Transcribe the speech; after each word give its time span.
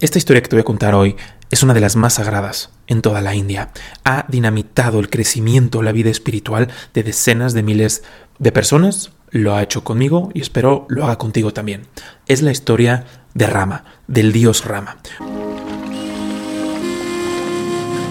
Esta 0.00 0.18
historia 0.18 0.40
que 0.40 0.48
te 0.48 0.54
voy 0.54 0.60
a 0.60 0.64
contar 0.64 0.94
hoy 0.94 1.16
es 1.50 1.64
una 1.64 1.74
de 1.74 1.80
las 1.80 1.96
más 1.96 2.14
sagradas 2.14 2.70
en 2.86 3.02
toda 3.02 3.20
la 3.20 3.34
India. 3.34 3.70
Ha 4.04 4.26
dinamitado 4.28 5.00
el 5.00 5.10
crecimiento, 5.10 5.82
la 5.82 5.90
vida 5.90 6.08
espiritual 6.08 6.68
de 6.94 7.02
decenas 7.02 7.52
de 7.52 7.64
miles 7.64 8.04
de 8.38 8.52
personas. 8.52 9.10
Lo 9.30 9.56
ha 9.56 9.62
hecho 9.64 9.82
conmigo 9.82 10.30
y 10.34 10.40
espero 10.40 10.86
lo 10.88 11.02
haga 11.02 11.18
contigo 11.18 11.52
también. 11.52 11.88
Es 12.26 12.42
la 12.42 12.52
historia 12.52 13.06
de 13.34 13.48
Rama, 13.48 13.86
del 14.06 14.30
dios 14.30 14.64
Rama. 14.64 14.98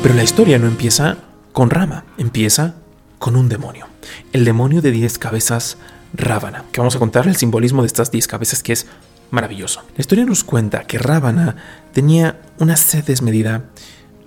Pero 0.04 0.14
la 0.14 0.24
historia 0.24 0.60
no 0.60 0.68
empieza 0.68 1.20
con 1.54 1.70
Rama, 1.70 2.04
empieza 2.18 2.76
con 3.18 3.38
un 3.38 3.48
demonio. 3.48 3.88
El 4.34 4.44
demonio 4.44 4.82
de 4.82 4.92
diez 4.92 5.18
cabezas 5.18 5.78
Ravana, 6.14 6.66
que 6.74 6.82
vamos 6.82 6.98
a 6.98 7.00
contar 7.00 7.28
el 7.28 7.38
simbolismo 7.38 7.82
de 7.82 7.88
estas 7.88 8.12
diez 8.12 8.28
cabezas 8.28 8.62
que 8.62 8.74
es 8.74 8.88
maravilloso. 9.32 9.84
La 9.96 10.02
historia 10.02 10.26
nos 10.26 10.44
cuenta 10.44 10.84
que 10.84 10.98
Ravana 10.98 11.56
tenía 11.94 12.40
una 12.60 12.78
sed 12.78 13.04
desmedida 13.04 13.66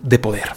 de 0.03 0.19
poder. 0.19 0.53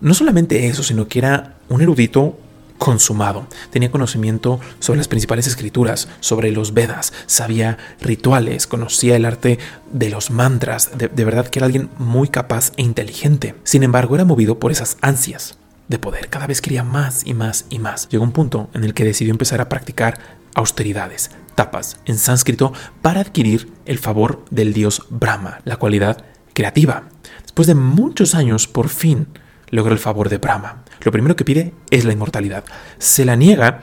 No 0.00 0.14
solamente 0.14 0.66
eso, 0.66 0.82
sino 0.82 1.08
que 1.08 1.18
era 1.18 1.54
un 1.68 1.80
erudito 1.80 2.38
consumado. 2.82 3.46
Tenía 3.70 3.92
conocimiento 3.92 4.58
sobre 4.80 4.98
las 4.98 5.06
principales 5.06 5.46
escrituras, 5.46 6.08
sobre 6.18 6.50
los 6.50 6.74
Vedas, 6.74 7.12
sabía 7.26 7.78
rituales, 8.00 8.66
conocía 8.66 9.14
el 9.14 9.24
arte 9.24 9.60
de 9.92 10.10
los 10.10 10.32
mantras, 10.32 10.90
de, 10.98 11.06
de, 11.06 11.24
verdad 11.24 11.46
que 11.46 11.60
era 11.60 11.66
alguien 11.66 11.90
muy 11.98 12.26
capaz 12.26 12.72
e 12.76 12.82
inteligente. 12.82 13.54
Sin 13.62 13.84
embargo, 13.84 14.16
era 14.16 14.24
movido 14.24 14.58
por 14.58 14.72
esas 14.72 14.96
ansias 15.00 15.56
de 15.86 16.00
poder. 16.00 16.28
Cada 16.28 16.48
vez 16.48 16.60
quería 16.60 16.82
más 16.82 17.24
y 17.24 17.34
más 17.34 17.66
y 17.70 17.78
más. 17.78 18.08
Llegó 18.08 18.24
un 18.24 18.32
punto 18.32 18.68
en 18.74 18.82
el 18.82 18.94
que 18.94 19.04
decidió 19.04 19.30
empezar 19.30 19.60
a 19.60 19.68
practicar 19.68 20.18
austeridades, 20.54 21.30
tapas 21.54 21.98
en 22.04 22.18
sánscrito, 22.18 22.72
para 23.00 23.20
adquirir 23.20 23.72
el 23.84 23.98
favor 23.98 24.44
del 24.50 24.72
dios 24.72 25.06
Brahma, 25.10 25.60
la 25.64 25.76
cualidad 25.76 26.24
creativa. 26.54 27.04
Después 27.42 27.66
de 27.66 27.74
muchos 27.74 28.34
años, 28.34 28.66
por 28.66 28.88
fin 28.88 29.26
logra 29.68 29.92
el 29.92 29.98
favor 29.98 30.28
de 30.28 30.38
Brahma. 30.38 30.84
Lo 31.00 31.12
primero 31.12 31.34
que 31.36 31.44
pide 31.44 31.72
es 31.90 32.04
la 32.04 32.12
inmortalidad. 32.12 32.64
Se 32.98 33.24
la 33.24 33.36
niega 33.36 33.82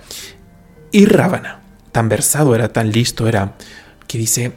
y 0.92 1.06
Ravana, 1.06 1.62
tan 1.92 2.10
versado 2.10 2.56
era, 2.56 2.72
tan 2.72 2.92
listo 2.92 3.28
era, 3.28 3.56
que 4.08 4.18
dice, 4.18 4.54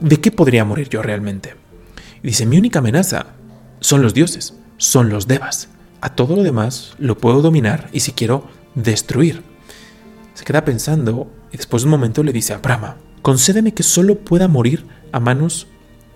¿de 0.00 0.20
qué 0.20 0.30
podría 0.30 0.64
morir 0.64 0.88
yo 0.88 1.02
realmente? 1.02 1.56
Y 2.22 2.28
dice, 2.28 2.46
mi 2.46 2.58
única 2.58 2.78
amenaza 2.78 3.26
son 3.80 4.02
los 4.02 4.14
dioses, 4.14 4.54
son 4.76 5.10
los 5.10 5.26
devas. 5.26 5.68
A 6.00 6.14
todo 6.14 6.36
lo 6.36 6.42
demás 6.42 6.94
lo 6.98 7.18
puedo 7.18 7.42
dominar 7.42 7.88
y 7.92 8.00
si 8.00 8.12
quiero, 8.12 8.48
destruir. 8.74 9.42
Se 10.34 10.44
queda 10.44 10.64
pensando 10.64 11.30
y 11.54 11.56
después 11.56 11.82
de 11.82 11.86
un 11.86 11.92
momento 11.92 12.24
le 12.24 12.32
dice 12.32 12.52
a 12.52 12.58
Brahma, 12.58 12.96
concédeme 13.22 13.72
que 13.72 13.84
solo 13.84 14.16
pueda 14.18 14.48
morir 14.48 14.84
a 15.12 15.20
manos 15.20 15.68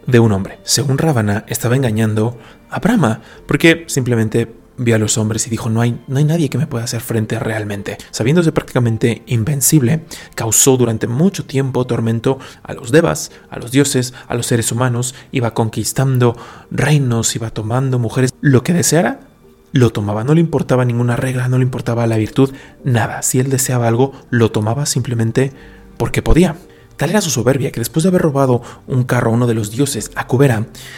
de 0.04 0.18
un 0.18 0.32
hombre. 0.32 0.58
Según 0.64 0.98
Ravana, 0.98 1.44
estaba 1.46 1.76
engañando 1.76 2.36
a 2.68 2.80
Brahma, 2.80 3.20
porque 3.46 3.84
simplemente 3.86 4.52
vio 4.78 4.96
a 4.96 4.98
los 4.98 5.16
hombres 5.16 5.46
y 5.46 5.50
dijo, 5.50 5.70
no 5.70 5.80
hay, 5.80 6.02
no 6.08 6.18
hay 6.18 6.24
nadie 6.24 6.50
que 6.50 6.58
me 6.58 6.66
pueda 6.66 6.84
hacer 6.84 7.00
frente 7.02 7.38
realmente. 7.38 7.98
Sabiéndose 8.10 8.50
prácticamente 8.50 9.22
invencible, 9.26 10.06
causó 10.34 10.76
durante 10.76 11.06
mucho 11.06 11.44
tiempo 11.44 11.86
tormento 11.86 12.40
a 12.64 12.72
los 12.72 12.90
devas, 12.90 13.30
a 13.48 13.60
los 13.60 13.70
dioses, 13.70 14.14
a 14.26 14.34
los 14.34 14.46
seres 14.46 14.72
humanos, 14.72 15.14
iba 15.30 15.54
conquistando 15.54 16.36
reinos, 16.72 17.36
iba 17.36 17.50
tomando 17.50 18.00
mujeres, 18.00 18.34
lo 18.40 18.64
que 18.64 18.72
deseara 18.72 19.27
lo 19.72 19.90
tomaba, 19.90 20.24
no 20.24 20.34
le 20.34 20.40
importaba 20.40 20.84
ninguna 20.84 21.16
regla, 21.16 21.48
no 21.48 21.58
le 21.58 21.64
importaba 21.64 22.06
la 22.06 22.16
virtud, 22.16 22.52
nada. 22.84 23.22
Si 23.22 23.38
él 23.38 23.50
deseaba 23.50 23.88
algo, 23.88 24.12
lo 24.30 24.50
tomaba 24.50 24.86
simplemente 24.86 25.52
porque 25.96 26.22
podía. 26.22 26.56
Tal 26.96 27.10
era 27.10 27.20
su 27.20 27.30
soberbia 27.30 27.70
que 27.70 27.80
después 27.80 28.02
de 28.02 28.08
haber 28.08 28.22
robado 28.22 28.60
un 28.88 29.04
carro 29.04 29.30
a 29.30 29.34
uno 29.34 29.46
de 29.46 29.54
los 29.54 29.70
dioses, 29.70 30.10
a 30.16 30.26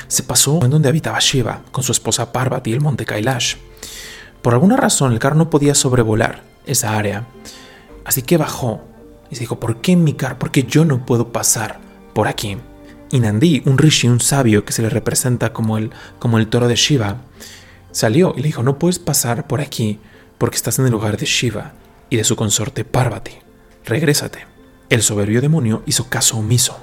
se 0.08 0.22
pasó 0.22 0.64
en 0.64 0.70
donde 0.70 0.88
habitaba 0.88 1.18
Shiva 1.20 1.62
con 1.72 1.84
su 1.84 1.92
esposa 1.92 2.32
Parvati, 2.32 2.72
el 2.72 2.80
monte 2.80 3.04
Kailash. 3.04 3.56
Por 4.41 4.54
alguna 4.54 4.76
razón 4.76 5.12
el 5.12 5.18
carro 5.18 5.36
no 5.36 5.50
podía 5.50 5.74
sobrevolar 5.74 6.42
esa 6.64 6.96
área, 6.96 7.26
así 8.06 8.22
que 8.22 8.38
bajó 8.38 8.82
y 9.30 9.34
se 9.34 9.41
dijo, 9.41 9.60
¿por 9.60 9.82
qué 9.82 9.94
mi 9.94 10.14
carro? 10.14 10.38
¿Por 10.38 10.50
qué 10.50 10.62
yo 10.62 10.86
no 10.86 11.04
puedo 11.04 11.32
pasar 11.32 11.80
por 12.14 12.28
aquí? 12.28 12.56
Y 13.10 13.20
Nandi, 13.20 13.62
un 13.66 13.76
rishi, 13.76 14.09
un 14.09 14.20
sabio 14.20 14.64
que 14.64 14.72
se 14.72 14.80
le 14.82 14.88
representa 14.88 15.53
como 15.53 15.76
el, 15.76 15.91
como 16.19 16.38
el 16.38 16.47
toro 16.47 16.66
de 16.66 16.76
Shiva, 16.76 17.19
Salió 17.93 18.34
y 18.37 18.41
le 18.41 18.49
dijo, 18.49 18.62
no 18.62 18.78
puedes 18.78 18.99
pasar 18.99 19.47
por 19.47 19.61
aquí 19.61 19.99
porque 20.39 20.56
estás 20.56 20.78
en 20.78 20.87
el 20.87 20.93
lugar 20.93 21.17
de 21.17 21.27
Shiva 21.27 21.73
y 22.09 22.17
de 22.17 22.25
su 22.25 22.37
consorte 22.37 22.84
Parvati. 22.84 23.33
Regrésate. 23.84 24.47
El 24.89 25.03
soberbio 25.03 25.41
demonio 25.41 25.83
hizo 25.87 26.09
caso 26.09 26.39
omiso. 26.39 26.78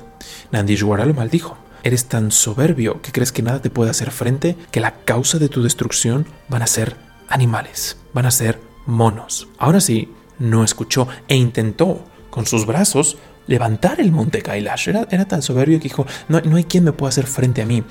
Nandishwara 0.52 1.06
lo 1.06 1.14
maldijo. 1.14 1.58
Eres 1.84 2.06
tan 2.06 2.32
soberbio 2.32 3.02
que 3.02 3.12
crees 3.12 3.32
que 3.32 3.42
nada 3.42 3.62
te 3.62 3.70
puede 3.70 3.92
hacer 3.92 4.12
frente, 4.12 4.58
que 4.72 4.80
la 4.80 4.96
causa 5.06 5.40
de 5.40 5.50
tu 5.50 5.64
destrucción 5.64 6.26
van 6.50 6.62
a 6.62 6.68
ser 6.68 6.96
animales, 7.30 7.98
van 8.14 8.26
a 8.26 8.32
ser 8.32 8.60
monos. 8.86 9.48
Ahora 9.58 9.80
sí, 9.80 10.14
no 10.40 10.64
escuchó 10.64 11.08
e 11.28 11.36
intentó 11.36 12.04
con 12.30 12.46
sus 12.46 12.66
brazos 12.66 13.18
levantar 13.48 14.00
el 14.00 14.12
monte 14.12 14.42
Kailash. 14.42 14.90
Era, 14.90 15.08
era 15.10 15.26
tan 15.26 15.42
soberbio 15.42 15.80
que 15.80 15.84
dijo, 15.84 16.06
no, 16.28 16.40
no, 16.42 16.58
hay 16.58 16.66
quien 16.66 16.84
me 16.84 16.92
pueda 16.92 17.10
hacer 17.10 17.26
frente 17.26 17.62
a 17.62 17.66
mí. 17.66 17.84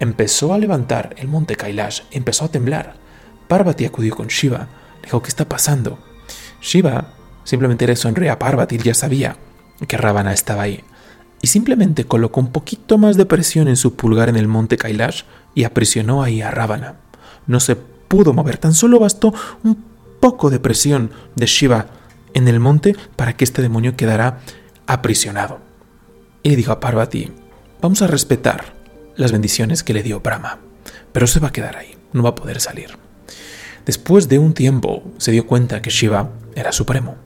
Empezó 0.00 0.52
a 0.52 0.58
levantar 0.58 1.14
el 1.18 1.28
monte 1.28 1.56
Kailash, 1.56 2.02
empezó 2.10 2.44
a 2.44 2.48
temblar. 2.50 2.96
Parvati 3.48 3.84
acudió 3.84 4.14
con 4.14 4.28
Shiva, 4.28 4.68
dijo, 5.02 5.22
¿qué 5.22 5.28
está 5.28 5.48
pasando? 5.48 5.98
Shiva 6.60 7.14
simplemente 7.44 7.86
le 7.86 7.96
sonrió 7.96 8.32
a 8.32 8.38
Parvati, 8.38 8.78
ya 8.78 8.94
sabía 8.94 9.36
que 9.86 9.96
Ravana 9.96 10.32
estaba 10.32 10.62
ahí. 10.62 10.82
Y 11.42 11.46
simplemente 11.46 12.04
colocó 12.04 12.40
un 12.40 12.52
poquito 12.52 12.96
más 12.96 13.16
de 13.16 13.26
presión 13.26 13.68
en 13.68 13.76
su 13.76 13.96
pulgar 13.96 14.30
en 14.30 14.36
el 14.36 14.48
monte 14.48 14.78
Kailash 14.78 15.22
y 15.54 15.64
aprisionó 15.64 16.22
ahí 16.22 16.40
a 16.40 16.50
Ravana. 16.50 16.96
No 17.46 17.60
se 17.60 17.76
pudo 17.76 18.32
mover, 18.32 18.56
tan 18.56 18.72
solo 18.72 18.98
bastó 18.98 19.34
un 19.62 19.84
poco 20.20 20.48
de 20.48 20.58
presión 20.58 21.10
de 21.36 21.44
Shiva 21.44 21.88
en 22.32 22.48
el 22.48 22.60
monte 22.60 22.96
para 23.16 23.36
que 23.36 23.44
este 23.44 23.60
demonio 23.60 23.94
quedara 23.94 24.40
aprisionado. 24.86 25.60
Y 26.42 26.50
le 26.50 26.56
dijo 26.56 26.72
a 26.72 26.80
Parvati, 26.80 27.32
vamos 27.80 28.02
a 28.02 28.06
respetar 28.06 28.74
las 29.16 29.32
bendiciones 29.32 29.82
que 29.82 29.94
le 29.94 30.02
dio 30.02 30.20
Brahma, 30.20 30.58
pero 31.12 31.26
se 31.26 31.40
va 31.40 31.48
a 31.48 31.52
quedar 31.52 31.76
ahí, 31.76 31.96
no 32.12 32.22
va 32.22 32.30
a 32.30 32.34
poder 32.34 32.60
salir. 32.60 32.98
Después 33.86 34.28
de 34.28 34.38
un 34.38 34.54
tiempo 34.54 35.02
se 35.18 35.32
dio 35.32 35.46
cuenta 35.46 35.82
que 35.82 35.90
Shiva 35.90 36.30
era 36.54 36.72
supremo 36.72 37.16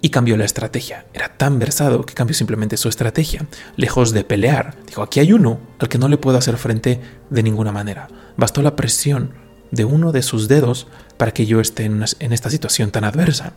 y 0.00 0.10
cambió 0.10 0.36
la 0.36 0.44
estrategia. 0.44 1.06
Era 1.14 1.36
tan 1.36 1.58
versado 1.58 2.04
que 2.04 2.14
cambió 2.14 2.34
simplemente 2.34 2.76
su 2.76 2.88
estrategia. 2.88 3.46
Lejos 3.76 4.12
de 4.12 4.22
pelear, 4.22 4.76
dijo, 4.86 5.02
aquí 5.02 5.18
hay 5.18 5.32
uno 5.32 5.58
al 5.78 5.88
que 5.88 5.98
no 5.98 6.08
le 6.08 6.18
puedo 6.18 6.38
hacer 6.38 6.58
frente 6.58 7.00
de 7.30 7.42
ninguna 7.42 7.72
manera. 7.72 8.08
Bastó 8.36 8.62
la 8.62 8.76
presión 8.76 9.32
de 9.70 9.84
uno 9.84 10.12
de 10.12 10.22
sus 10.22 10.46
dedos 10.46 10.86
para 11.16 11.32
que 11.32 11.46
yo 11.46 11.60
esté 11.60 11.84
en, 11.84 12.04
en 12.20 12.32
esta 12.32 12.50
situación 12.50 12.90
tan 12.90 13.04
adversa 13.04 13.54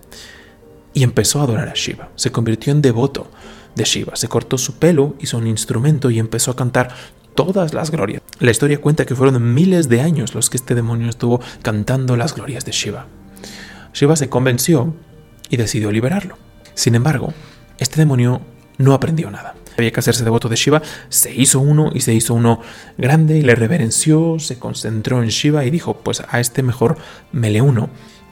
y 0.93 1.03
empezó 1.03 1.39
a 1.39 1.43
adorar 1.43 1.69
a 1.69 1.73
Shiva. 1.73 2.09
Se 2.15 2.31
convirtió 2.31 2.71
en 2.71 2.81
devoto 2.81 3.29
de 3.75 3.83
Shiva. 3.83 4.15
Se 4.15 4.27
cortó 4.27 4.57
su 4.57 4.75
pelo, 4.75 5.15
hizo 5.19 5.37
un 5.37 5.47
instrumento 5.47 6.09
y 6.09 6.19
empezó 6.19 6.51
a 6.51 6.55
cantar 6.55 6.89
todas 7.35 7.73
las 7.73 7.91
glorias. 7.91 8.21
La 8.39 8.51
historia 8.51 8.81
cuenta 8.81 9.05
que 9.05 9.15
fueron 9.15 9.53
miles 9.53 9.89
de 9.89 10.01
años 10.01 10.33
los 10.33 10.49
que 10.49 10.57
este 10.57 10.75
demonio 10.75 11.09
estuvo 11.09 11.39
cantando 11.61 12.17
las 12.17 12.33
glorias 12.33 12.65
de 12.65 12.71
Shiva. 12.71 13.05
Shiva 13.93 14.15
se 14.15 14.29
convenció 14.29 14.93
y 15.49 15.57
decidió 15.57 15.91
liberarlo. 15.91 16.37
Sin 16.73 16.95
embargo, 16.95 17.33
este 17.77 17.97
demonio 17.97 18.41
no 18.77 18.93
aprendió 18.93 19.29
nada. 19.31 19.55
Había 19.77 19.91
que 19.91 19.99
hacerse 19.99 20.23
devoto 20.23 20.49
de 20.49 20.55
Shiva, 20.55 20.81
se 21.09 21.33
hizo 21.33 21.59
uno 21.59 21.91
y 21.93 22.01
se 22.01 22.13
hizo 22.13 22.33
uno 22.33 22.61
grande 22.97 23.37
y 23.37 23.41
le 23.43 23.53
reverenció, 23.53 24.39
se 24.39 24.57
concentró 24.57 25.21
en 25.21 25.29
Shiva 25.29 25.65
y 25.65 25.69
dijo, 25.69 25.97
pues 25.97 26.23
a 26.27 26.39
este 26.39 26.63
mejor 26.63 26.97
me 27.31 27.51
le 27.51 27.61
uno. 27.61 27.89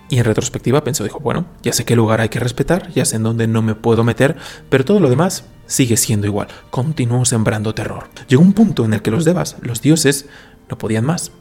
Y 0.09 0.19
en 0.19 0.25
retrospectiva 0.25 0.83
pensó, 0.83 1.03
dijo, 1.03 1.19
bueno, 1.19 1.45
ya 1.63 1.73
sé 1.73 1.83
qué 1.83 1.95
lugar 1.95 2.21
hay 2.21 2.29
que 2.29 2.39
respetar, 2.39 2.91
ya 2.91 3.05
sé 3.05 3.15
en 3.15 3.23
dónde 3.23 3.47
no 3.47 3.61
me 3.61 3.73
puedo 3.75 4.03
meter, 4.03 4.37
pero 4.69 4.85
todo 4.85 4.99
lo 4.99 5.09
demás 5.09 5.45
sigue 5.65 5.97
siendo 5.97 6.27
igual. 6.27 6.47
Continuó 6.69 7.25
sembrando 7.25 7.73
terror. 7.73 8.09
Llegó 8.27 8.43
un 8.43 8.53
punto 8.53 8.85
en 8.85 8.93
el 8.93 9.01
que 9.01 9.11
los 9.11 9.25
devas, 9.25 9.57
los 9.61 9.81
dioses, 9.81 10.27
no 10.69 10.77
podían 10.77 11.05
más. 11.05 11.31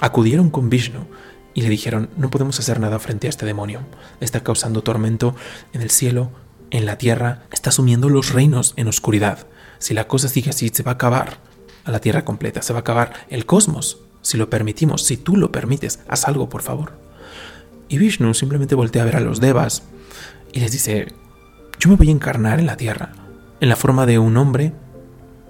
Acudieron 0.00 0.50
con 0.50 0.70
Vishnu 0.70 1.06
y 1.54 1.62
le 1.62 1.68
dijeron, 1.68 2.10
no 2.16 2.30
podemos 2.30 2.58
hacer 2.58 2.80
nada 2.80 2.98
frente 2.98 3.26
a 3.26 3.30
este 3.30 3.46
demonio. 3.46 3.80
Está 4.20 4.40
causando 4.40 4.82
tormento 4.82 5.34
en 5.72 5.82
el 5.82 5.90
cielo, 5.90 6.30
en 6.70 6.86
la 6.86 6.98
tierra, 6.98 7.42
está 7.52 7.70
sumiendo 7.70 8.08
los 8.08 8.32
reinos 8.32 8.72
en 8.76 8.88
oscuridad. 8.88 9.46
Si 9.78 9.94
la 9.94 10.06
cosa 10.06 10.28
sigue 10.28 10.50
así, 10.50 10.70
se 10.70 10.82
va 10.82 10.92
a 10.92 10.94
acabar 10.94 11.38
a 11.84 11.90
la 11.90 12.00
tierra 12.00 12.24
completa, 12.24 12.62
se 12.62 12.72
va 12.72 12.78
a 12.78 12.80
acabar 12.80 13.12
el 13.28 13.46
cosmos. 13.46 13.98
Si 14.22 14.38
lo 14.38 14.48
permitimos, 14.48 15.02
si 15.02 15.16
tú 15.16 15.36
lo 15.36 15.50
permites, 15.50 16.00
haz 16.08 16.28
algo, 16.28 16.48
por 16.48 16.62
favor. 16.62 16.92
Y 17.92 17.98
Vishnu 17.98 18.32
simplemente 18.32 18.74
voltea 18.74 19.02
a 19.02 19.04
ver 19.04 19.16
a 19.16 19.20
los 19.20 19.38
devas 19.38 19.82
y 20.50 20.60
les 20.60 20.72
dice, 20.72 21.08
yo 21.78 21.90
me 21.90 21.96
voy 21.96 22.08
a 22.08 22.12
encarnar 22.12 22.58
en 22.58 22.64
la 22.64 22.78
tierra, 22.78 23.12
en 23.60 23.68
la 23.68 23.76
forma 23.76 24.06
de 24.06 24.18
un 24.18 24.38
hombre, 24.38 24.72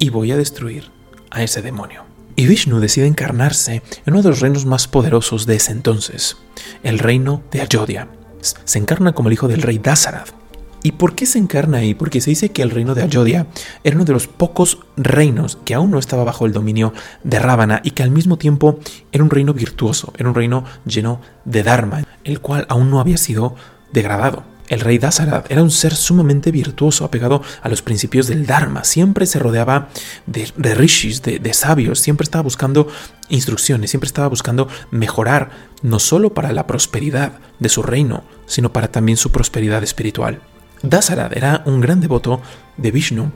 y 0.00 0.10
voy 0.10 0.32
a 0.32 0.36
destruir 0.36 0.90
a 1.30 1.44
ese 1.44 1.62
demonio. 1.62 2.02
Y 2.34 2.48
Vishnu 2.48 2.80
decide 2.80 3.06
encarnarse 3.06 3.82
en 4.04 4.14
uno 4.14 4.22
de 4.22 4.30
los 4.30 4.40
reinos 4.40 4.66
más 4.66 4.88
poderosos 4.88 5.46
de 5.46 5.54
ese 5.54 5.70
entonces, 5.70 6.36
el 6.82 6.98
reino 6.98 7.44
de 7.52 7.60
Ayodhya. 7.60 8.08
Se 8.40 8.80
encarna 8.80 9.12
como 9.12 9.28
el 9.28 9.34
hijo 9.34 9.46
del 9.46 9.62
rey 9.62 9.78
Dasarath. 9.78 10.34
¿Y 10.82 10.92
por 10.92 11.14
qué 11.14 11.26
se 11.26 11.38
encarna 11.38 11.78
ahí? 11.78 11.94
Porque 11.94 12.20
se 12.20 12.30
dice 12.30 12.48
que 12.48 12.62
el 12.62 12.70
reino 12.70 12.96
de 12.96 13.04
Ayodhya 13.04 13.46
era 13.84 13.94
uno 13.94 14.04
de 14.04 14.14
los 14.14 14.26
pocos 14.26 14.80
reinos 14.96 15.58
que 15.64 15.74
aún 15.74 15.92
no 15.92 16.00
estaba 16.00 16.24
bajo 16.24 16.44
el 16.44 16.52
dominio 16.52 16.92
de 17.22 17.38
Ravana 17.38 17.80
y 17.84 17.92
que 17.92 18.02
al 18.02 18.10
mismo 18.10 18.36
tiempo 18.36 18.80
era 19.12 19.22
un 19.22 19.30
reino 19.30 19.54
virtuoso, 19.54 20.12
era 20.18 20.28
un 20.28 20.34
reino 20.34 20.64
lleno 20.84 21.20
de 21.44 21.62
Dharma, 21.62 22.02
el 22.24 22.40
cual 22.40 22.66
aún 22.68 22.90
no 22.90 23.00
había 23.00 23.16
sido 23.16 23.54
degradado. 23.92 24.44
El 24.68 24.80
rey 24.80 24.96
Dasarath 24.96 25.50
era 25.50 25.62
un 25.62 25.70
ser 25.70 25.94
sumamente 25.94 26.50
virtuoso, 26.50 27.04
apegado 27.04 27.42
a 27.60 27.68
los 27.68 27.82
principios 27.82 28.26
del 28.26 28.46
Dharma. 28.46 28.84
Siempre 28.84 29.26
se 29.26 29.38
rodeaba 29.38 29.88
de, 30.26 30.74
rishis, 30.74 31.20
de, 31.20 31.52
sabios. 31.52 31.98
Siempre 31.98 32.24
estaba 32.24 32.42
buscando 32.42 32.88
instrucciones, 33.28 33.90
siempre 33.90 34.06
estaba 34.06 34.28
buscando 34.28 34.68
mejorar, 34.90 35.50
no 35.82 35.98
solo 35.98 36.32
para 36.32 36.52
la 36.52 36.66
prosperidad 36.66 37.32
de 37.58 37.68
su 37.68 37.82
reino, 37.82 38.24
sino 38.46 38.72
para 38.72 38.88
también 38.88 39.18
su 39.18 39.30
prosperidad 39.30 39.82
espiritual. 39.82 40.40
Dasarath 40.82 41.36
era 41.36 41.62
un 41.66 41.80
gran 41.80 42.00
devoto 42.00 42.40
de 42.78 42.90
Vishnu 42.90 43.30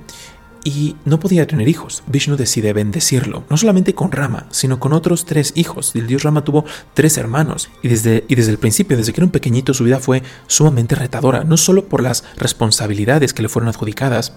y 0.67 0.97
no 1.05 1.21
podía 1.21 1.47
tener 1.47 1.69
hijos. 1.69 2.03
Vishnu 2.09 2.37
decide 2.37 2.73
bendecirlo, 2.73 3.45
no 3.49 3.57
solamente 3.57 3.95
con 3.95 4.11
Rama, 4.11 4.47
sino 4.51 4.81
con 4.81 4.93
otros 4.93 5.25
tres 5.25 5.53
hijos. 5.55 5.93
El 5.95 6.09
dios 6.09 6.25
Rama 6.25 6.43
tuvo 6.43 6.65
tres 6.93 7.17
hermanos 7.19 7.71
y 7.85 7.89
desde, 7.89 8.25
y 8.27 8.35
desde 8.35 8.51
el 8.51 8.59
principio, 8.59 8.97
desde 8.97 9.13
que 9.13 9.21
era 9.21 9.27
un 9.27 9.31
pequeñito, 9.31 9.75
su 9.75 9.85
vida 9.85 10.01
fue 10.01 10.25
sumamente 10.49 10.97
retadora, 10.97 11.45
no 11.45 11.57
solo 11.57 11.87
por 11.87 12.03
las 12.03 12.25
responsabilidades 12.37 13.33
que 13.33 13.43
le 13.43 13.49
fueron 13.49 13.69
adjudicadas, 13.69 14.33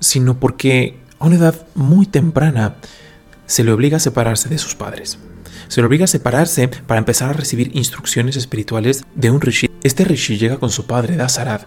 sino 0.00 0.40
porque 0.40 0.98
a 1.20 1.26
una 1.26 1.36
edad 1.36 1.68
muy 1.76 2.06
temprana 2.06 2.78
se 3.46 3.62
le 3.62 3.70
obliga 3.70 3.98
a 3.98 4.00
separarse 4.00 4.48
de 4.48 4.58
sus 4.58 4.74
padres. 4.74 5.20
Se 5.68 5.80
le 5.80 5.86
obliga 5.86 6.06
a 6.06 6.08
separarse 6.08 6.66
para 6.66 6.98
empezar 6.98 7.30
a 7.30 7.34
recibir 7.34 7.70
instrucciones 7.76 8.36
espirituales 8.36 9.04
de 9.14 9.30
un 9.30 9.40
rishi. 9.40 9.70
Este 9.84 10.04
rishi 10.04 10.38
llega 10.38 10.56
con 10.56 10.70
su 10.70 10.86
padre, 10.86 11.16
Dasarath, 11.16 11.66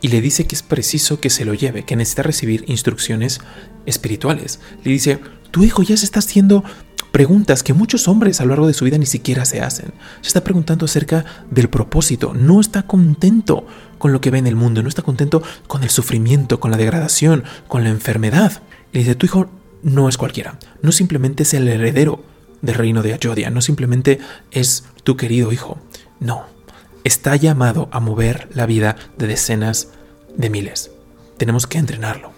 y 0.00 0.08
le 0.08 0.20
dice 0.20 0.46
que 0.46 0.54
es 0.54 0.62
preciso 0.62 1.20
que 1.20 1.30
se 1.30 1.44
lo 1.44 1.54
lleve, 1.54 1.84
que 1.84 1.96
necesita 1.96 2.22
recibir 2.22 2.64
instrucciones 2.66 3.40
espirituales. 3.86 4.60
Le 4.84 4.92
dice, 4.92 5.20
tu 5.50 5.64
hijo 5.64 5.82
ya 5.82 5.96
se 5.96 6.04
está 6.04 6.20
haciendo 6.20 6.64
preguntas 7.12 7.62
que 7.62 7.74
muchos 7.74 8.08
hombres 8.08 8.40
a 8.40 8.44
lo 8.44 8.50
largo 8.50 8.66
de 8.66 8.74
su 8.74 8.84
vida 8.84 8.98
ni 8.98 9.06
siquiera 9.06 9.44
se 9.44 9.60
hacen. 9.60 9.92
Se 10.20 10.28
está 10.28 10.44
preguntando 10.44 10.84
acerca 10.84 11.24
del 11.50 11.68
propósito, 11.68 12.32
no 12.34 12.60
está 12.60 12.84
contento 12.84 13.66
con 13.98 14.12
lo 14.12 14.20
que 14.20 14.30
ve 14.30 14.38
en 14.38 14.46
el 14.46 14.56
mundo, 14.56 14.82
no 14.82 14.88
está 14.88 15.02
contento 15.02 15.42
con 15.66 15.82
el 15.82 15.90
sufrimiento, 15.90 16.60
con 16.60 16.70
la 16.70 16.76
degradación, 16.76 17.44
con 17.68 17.84
la 17.84 17.90
enfermedad. 17.90 18.62
Le 18.92 19.00
dice, 19.00 19.14
tu 19.14 19.26
hijo 19.26 19.50
no 19.82 20.08
es 20.08 20.16
cualquiera, 20.16 20.58
no 20.82 20.92
simplemente 20.92 21.42
es 21.42 21.54
el 21.54 21.68
heredero 21.68 22.24
del 22.62 22.74
reino 22.74 23.02
de 23.02 23.14
Ayodhya, 23.14 23.50
no 23.50 23.62
simplemente 23.62 24.18
es 24.50 24.84
tu 25.04 25.16
querido 25.16 25.52
hijo, 25.52 25.78
no, 26.20 26.44
está 27.04 27.36
llamado 27.36 27.88
a 27.92 28.00
mover 28.00 28.48
la 28.54 28.66
vida 28.66 28.96
de 29.16 29.26
decenas 29.26 29.88
de 30.36 30.50
miles. 30.50 30.90
Tenemos 31.36 31.66
que 31.66 31.78
entrenarlo. 31.78 32.32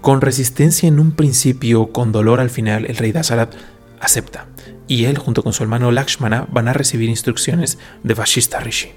Con 0.00 0.22
resistencia 0.22 0.88
en 0.88 0.98
un 0.98 1.12
principio, 1.12 1.92
con 1.92 2.12
dolor 2.12 2.40
al 2.40 2.50
final, 2.50 2.86
el 2.86 2.96
rey 2.96 3.12
Dasarath 3.12 3.54
acepta. 4.00 4.46
Y 4.88 5.04
él, 5.04 5.18
junto 5.18 5.42
con 5.42 5.52
su 5.52 5.62
hermano 5.62 5.92
Lakshmana, 5.92 6.46
van 6.50 6.68
a 6.68 6.72
recibir 6.72 7.10
instrucciones 7.10 7.78
de 8.02 8.14
Vashista 8.14 8.60
Rishi. 8.60 8.92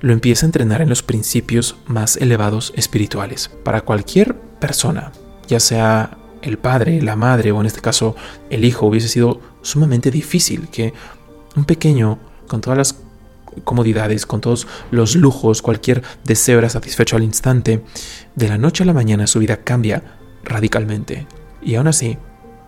Lo 0.00 0.12
empieza 0.12 0.46
a 0.46 0.48
entrenar 0.48 0.80
en 0.80 0.88
los 0.88 1.02
principios 1.02 1.76
más 1.86 2.16
elevados 2.16 2.72
espirituales. 2.74 3.50
Para 3.64 3.82
cualquier 3.82 4.34
persona, 4.58 5.12
ya 5.46 5.60
sea 5.60 6.16
el 6.42 6.58
padre, 6.58 7.02
la 7.02 7.16
madre 7.16 7.52
o 7.52 7.60
en 7.60 7.66
este 7.66 7.80
caso 7.80 8.16
el 8.50 8.64
hijo, 8.64 8.86
hubiese 8.86 9.08
sido 9.08 9.40
sumamente 9.62 10.10
difícil 10.10 10.68
que 10.68 10.94
un 11.54 11.64
pequeño, 11.64 12.18
con 12.46 12.60
todas 12.60 12.78
las 12.78 12.96
comodidades, 13.64 14.26
con 14.26 14.40
todos 14.40 14.66
los 14.90 15.16
lujos, 15.16 15.62
cualquier 15.62 16.02
deseo 16.24 16.58
era 16.58 16.68
satisfecho 16.68 17.16
al 17.16 17.22
instante, 17.22 17.82
de 18.34 18.48
la 18.48 18.58
noche 18.58 18.82
a 18.82 18.86
la 18.86 18.92
mañana 18.92 19.26
su 19.26 19.38
vida 19.38 19.58
cambia 19.58 20.02
radicalmente. 20.44 21.26
Y 21.62 21.74
aún 21.74 21.88
así, 21.88 22.18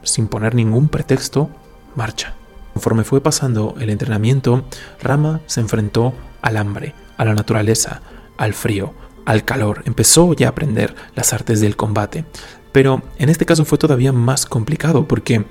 sin 0.02 0.28
poner 0.28 0.54
ningún 0.54 0.88
pretexto, 0.88 1.50
marcha. 1.94 2.34
Conforme 2.72 3.04
fue 3.04 3.20
pasando 3.20 3.74
el 3.80 3.90
entrenamiento, 3.90 4.64
Rama 5.02 5.40
se 5.46 5.60
enfrentó 5.60 6.14
al 6.42 6.56
hambre, 6.56 6.94
a 7.16 7.24
la 7.24 7.34
naturaleza, 7.34 8.02
al 8.36 8.54
frío, 8.54 8.94
al 9.24 9.44
calor. 9.44 9.82
Empezó 9.84 10.32
ya 10.32 10.46
a 10.46 10.50
aprender 10.50 10.94
las 11.14 11.32
artes 11.32 11.60
del 11.60 11.76
combate. 11.76 12.24
Pero 12.72 13.02
en 13.18 13.28
este 13.28 13.46
caso 13.46 13.64
fue 13.64 13.78
todavía 13.78 14.12
más 14.12 14.46
complicado 14.46 15.08
porque 15.08 15.44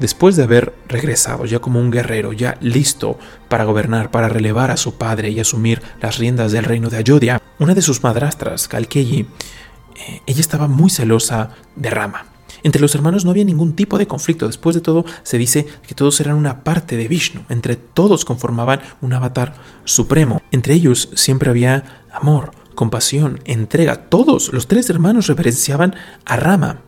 Después 0.00 0.34
de 0.34 0.44
haber 0.44 0.72
regresado 0.88 1.44
ya 1.44 1.58
como 1.58 1.78
un 1.78 1.90
guerrero, 1.90 2.32
ya 2.32 2.56
listo 2.62 3.18
para 3.50 3.64
gobernar, 3.64 4.10
para 4.10 4.30
relevar 4.30 4.70
a 4.70 4.78
su 4.78 4.94
padre 4.94 5.28
y 5.28 5.40
asumir 5.40 5.82
las 6.00 6.16
riendas 6.16 6.52
del 6.52 6.64
reino 6.64 6.88
de 6.88 6.96
Ayodhya, 6.96 7.42
una 7.58 7.74
de 7.74 7.82
sus 7.82 8.02
madrastras, 8.02 8.66
Kalkeyi, 8.66 9.20
eh, 9.20 10.22
ella 10.26 10.40
estaba 10.40 10.68
muy 10.68 10.88
celosa 10.88 11.50
de 11.76 11.90
Rama. 11.90 12.24
Entre 12.62 12.80
los 12.80 12.94
hermanos 12.94 13.26
no 13.26 13.30
había 13.30 13.44
ningún 13.44 13.74
tipo 13.74 13.98
de 13.98 14.06
conflicto. 14.06 14.46
Después 14.46 14.74
de 14.74 14.80
todo, 14.80 15.04
se 15.22 15.36
dice 15.36 15.66
que 15.86 15.94
todos 15.94 16.18
eran 16.20 16.36
una 16.36 16.64
parte 16.64 16.96
de 16.96 17.06
Vishnu. 17.06 17.42
Entre 17.50 17.76
todos 17.76 18.24
conformaban 18.24 18.80
un 19.02 19.12
avatar 19.12 19.54
supremo. 19.84 20.40
Entre 20.50 20.72
ellos 20.72 21.10
siempre 21.14 21.50
había 21.50 22.04
amor, 22.10 22.52
compasión, 22.74 23.40
entrega. 23.44 24.08
Todos 24.08 24.52
los 24.52 24.66
tres 24.66 24.88
hermanos 24.88 25.26
reverenciaban 25.26 25.94
a 26.24 26.36
Rama. 26.36 26.80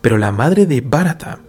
Pero 0.00 0.18
la 0.18 0.32
madre 0.32 0.66
de 0.66 0.80
Bharata, 0.80 1.40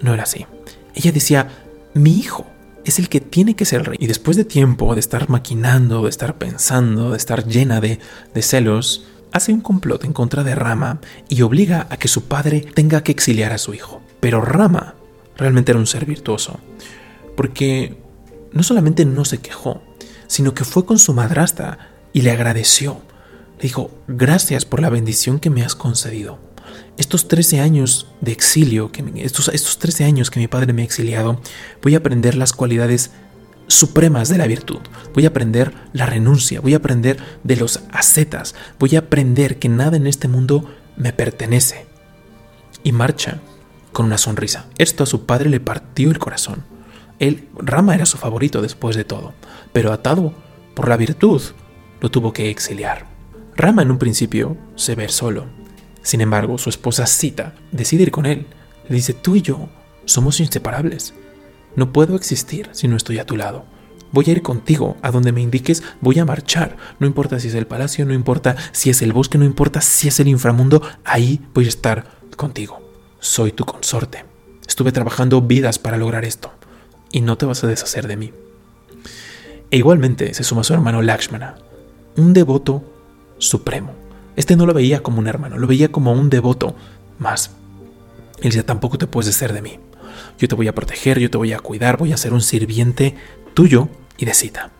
no 0.00 0.14
era 0.14 0.24
así. 0.24 0.46
Ella 0.94 1.12
decía, 1.12 1.48
mi 1.94 2.18
hijo 2.18 2.46
es 2.84 2.98
el 2.98 3.08
que 3.08 3.20
tiene 3.20 3.54
que 3.54 3.64
ser 3.64 3.84
rey. 3.84 3.98
Y 4.00 4.06
después 4.06 4.36
de 4.36 4.44
tiempo 4.44 4.94
de 4.94 5.00
estar 5.00 5.28
maquinando, 5.28 6.04
de 6.04 6.10
estar 6.10 6.38
pensando, 6.38 7.10
de 7.10 7.16
estar 7.16 7.46
llena 7.46 7.80
de, 7.80 7.98
de 8.34 8.42
celos, 8.42 9.06
hace 9.32 9.52
un 9.52 9.60
complot 9.60 10.04
en 10.04 10.12
contra 10.12 10.44
de 10.44 10.54
Rama 10.54 11.00
y 11.28 11.42
obliga 11.42 11.86
a 11.90 11.96
que 11.96 12.08
su 12.08 12.24
padre 12.24 12.60
tenga 12.60 13.02
que 13.02 13.12
exiliar 13.12 13.52
a 13.52 13.58
su 13.58 13.74
hijo. 13.74 14.00
Pero 14.20 14.40
Rama 14.40 14.94
realmente 15.36 15.72
era 15.72 15.78
un 15.78 15.86
ser 15.86 16.06
virtuoso, 16.06 16.58
porque 17.36 17.98
no 18.52 18.62
solamente 18.62 19.04
no 19.04 19.24
se 19.24 19.38
quejó, 19.38 19.82
sino 20.26 20.54
que 20.54 20.64
fue 20.64 20.84
con 20.84 20.98
su 20.98 21.14
madrastra 21.14 21.90
y 22.12 22.22
le 22.22 22.30
agradeció. 22.30 23.00
Le 23.58 23.62
dijo, 23.62 23.90
gracias 24.08 24.64
por 24.64 24.80
la 24.80 24.88
bendición 24.88 25.38
que 25.38 25.50
me 25.50 25.62
has 25.62 25.74
concedido 25.74 26.47
estos 26.96 27.28
13 27.28 27.60
años 27.60 28.08
de 28.20 28.32
exilio, 28.32 28.90
estos, 29.16 29.48
estos 29.48 29.78
13 29.78 30.04
años 30.04 30.30
que 30.30 30.40
mi 30.40 30.48
padre 30.48 30.72
me 30.72 30.82
ha 30.82 30.84
exiliado, 30.84 31.40
voy 31.82 31.94
a 31.94 31.98
aprender 31.98 32.34
las 32.34 32.52
cualidades 32.52 33.10
supremas 33.68 34.28
de 34.28 34.38
la 34.38 34.46
virtud. 34.46 34.80
Voy 35.14 35.24
a 35.24 35.28
aprender 35.28 35.72
la 35.92 36.06
renuncia, 36.06 36.60
voy 36.60 36.74
a 36.74 36.78
aprender 36.78 37.18
de 37.44 37.56
los 37.56 37.80
ascetas, 37.92 38.54
voy 38.78 38.96
a 38.96 39.00
aprender 39.00 39.58
que 39.58 39.68
nada 39.68 39.96
en 39.96 40.06
este 40.06 40.26
mundo 40.26 40.68
me 40.96 41.12
pertenece. 41.12 41.86
Y 42.82 42.92
marcha 42.92 43.40
con 43.92 44.06
una 44.06 44.18
sonrisa. 44.18 44.66
Esto 44.78 45.04
a 45.04 45.06
su 45.06 45.26
padre 45.26 45.50
le 45.50 45.60
partió 45.60 46.10
el 46.10 46.18
corazón. 46.18 46.64
Él, 47.18 47.48
Rama 47.56 47.94
era 47.94 48.06
su 48.06 48.16
favorito 48.16 48.62
después 48.62 48.96
de 48.96 49.04
todo, 49.04 49.34
pero 49.72 49.92
atado 49.92 50.32
por 50.74 50.88
la 50.88 50.96
virtud, 50.96 51.42
lo 52.00 52.10
tuvo 52.10 52.32
que 52.32 52.50
exiliar. 52.50 53.06
Rama 53.56 53.82
en 53.82 53.90
un 53.90 53.98
principio 53.98 54.56
se 54.76 54.94
ve 54.94 55.08
solo, 55.08 55.46
sin 56.08 56.22
embargo, 56.22 56.56
su 56.56 56.70
esposa 56.70 57.06
Sita 57.06 57.52
decide 57.70 58.04
ir 58.04 58.10
con 58.10 58.24
él. 58.24 58.46
Le 58.88 58.94
dice, 58.94 59.12
tú 59.12 59.36
y 59.36 59.42
yo 59.42 59.68
somos 60.06 60.40
inseparables. 60.40 61.12
No 61.76 61.92
puedo 61.92 62.16
existir 62.16 62.70
si 62.72 62.88
no 62.88 62.96
estoy 62.96 63.18
a 63.18 63.26
tu 63.26 63.36
lado. 63.36 63.66
Voy 64.10 64.24
a 64.26 64.30
ir 64.30 64.40
contigo, 64.40 64.96
a 65.02 65.10
donde 65.10 65.32
me 65.32 65.42
indiques, 65.42 65.82
voy 66.00 66.18
a 66.18 66.24
marchar. 66.24 66.78
No 66.98 67.06
importa 67.06 67.38
si 67.38 67.48
es 67.48 67.54
el 67.54 67.66
palacio, 67.66 68.06
no 68.06 68.14
importa 68.14 68.56
si 68.72 68.88
es 68.88 69.02
el 69.02 69.12
bosque, 69.12 69.36
no 69.36 69.44
importa 69.44 69.82
si 69.82 70.08
es 70.08 70.18
el 70.18 70.28
inframundo, 70.28 70.80
ahí 71.04 71.42
voy 71.52 71.66
a 71.66 71.68
estar 71.68 72.06
contigo. 72.38 72.80
Soy 73.20 73.52
tu 73.52 73.66
consorte. 73.66 74.24
Estuve 74.66 74.92
trabajando 74.92 75.42
vidas 75.42 75.78
para 75.78 75.98
lograr 75.98 76.24
esto, 76.24 76.50
y 77.12 77.20
no 77.20 77.36
te 77.36 77.44
vas 77.44 77.62
a 77.64 77.66
deshacer 77.66 78.08
de 78.08 78.16
mí. 78.16 78.32
E 79.70 79.76
igualmente 79.76 80.32
se 80.32 80.42
suma 80.42 80.64
su 80.64 80.72
hermano 80.72 81.02
Lakshmana, 81.02 81.56
un 82.16 82.32
devoto 82.32 82.82
supremo 83.36 84.07
este 84.38 84.54
no 84.54 84.66
lo 84.66 84.72
veía 84.72 85.02
como 85.02 85.18
un 85.18 85.26
hermano, 85.26 85.58
lo 85.58 85.66
veía 85.66 85.90
como 85.90 86.12
un 86.12 86.30
devoto 86.30 86.76
más. 87.18 87.50
Él 88.36 88.50
decía, 88.50 88.64
tampoco 88.64 88.96
te 88.96 89.08
puedes 89.08 89.26
deshacer 89.26 89.52
de 89.52 89.62
mí. 89.62 89.80
Yo 90.38 90.46
te 90.46 90.54
voy 90.54 90.68
a 90.68 90.74
proteger, 90.76 91.18
yo 91.18 91.28
te 91.28 91.36
voy 91.36 91.52
a 91.52 91.58
cuidar, 91.58 91.96
voy 91.96 92.12
a 92.12 92.16
ser 92.16 92.32
un 92.32 92.40
sirviente 92.40 93.16
tuyo 93.52 93.88
y 94.16 94.26
de 94.26 94.34
Cita. 94.34 94.70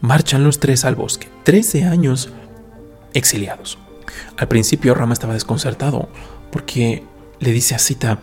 Marchan 0.00 0.42
los 0.42 0.58
tres 0.58 0.84
al 0.84 0.96
bosque, 0.96 1.28
trece 1.44 1.84
años 1.84 2.30
exiliados. 3.14 3.78
Al 4.36 4.48
principio 4.48 4.94
Rama 4.94 5.12
estaba 5.12 5.34
desconcertado 5.34 6.08
porque 6.50 7.04
le 7.38 7.52
dice 7.52 7.76
a 7.76 7.78
Cita, 7.78 8.18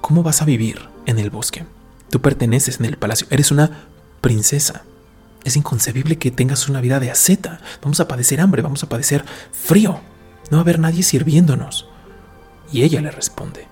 ¿cómo 0.00 0.22
vas 0.22 0.40
a 0.40 0.46
vivir 0.46 0.88
en 1.04 1.18
el 1.18 1.28
bosque? 1.28 1.66
Tú 2.08 2.22
perteneces 2.22 2.80
en 2.80 2.86
el 2.86 2.96
palacio, 2.96 3.26
eres 3.28 3.50
una 3.50 3.88
princesa. 4.22 4.84
Es 5.46 5.56
inconcebible 5.56 6.18
que 6.18 6.32
tengas 6.32 6.68
una 6.68 6.80
vida 6.80 6.98
de 6.98 7.08
asceta. 7.08 7.60
Vamos 7.80 8.00
a 8.00 8.08
padecer 8.08 8.40
hambre, 8.40 8.62
vamos 8.62 8.82
a 8.82 8.88
padecer 8.88 9.24
frío. 9.52 10.00
No 10.50 10.56
va 10.56 10.58
a 10.58 10.60
haber 10.62 10.80
nadie 10.80 11.04
sirviéndonos. 11.04 11.88
Y 12.72 12.82
ella 12.82 13.00
le 13.00 13.12
responde, 13.12 13.68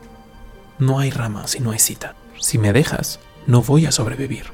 no 0.78 1.00
hay 1.00 1.10
rama 1.10 1.48
si 1.48 1.58
no 1.58 1.72
hay 1.72 1.80
cita. 1.80 2.14
Si 2.38 2.58
me 2.58 2.72
dejas, 2.72 3.18
no 3.48 3.60
voy 3.60 3.86
a 3.86 3.90
sobrevivir. 3.90 4.44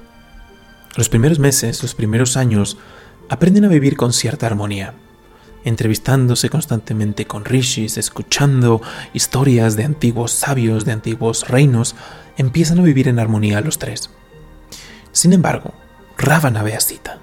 Los 0.96 1.10
primeros 1.10 1.38
meses, 1.38 1.82
los 1.82 1.94
primeros 1.94 2.38
años, 2.38 2.78
aprenden 3.28 3.66
a 3.66 3.68
vivir 3.68 3.98
con 3.98 4.14
cierta 4.14 4.46
armonía. 4.46 4.94
entrevistándose 5.62 6.48
constantemente 6.48 7.26
con 7.26 7.44
rishis, 7.44 7.98
escuchando 7.98 8.80
historias 9.12 9.76
de 9.76 9.84
antiguos 9.84 10.32
sabios, 10.32 10.86
de 10.86 10.92
antiguos 10.92 11.48
reinos, 11.48 11.96
empiezan 12.38 12.78
a 12.78 12.82
vivir 12.82 13.08
en 13.08 13.18
armonía 13.18 13.60
los 13.60 13.78
tres. 13.78 14.08
Sin 15.12 15.34
embargo, 15.34 15.74
Ravana 16.20 16.62
ve 16.62 16.74
a 16.74 16.80
Sita 16.80 17.18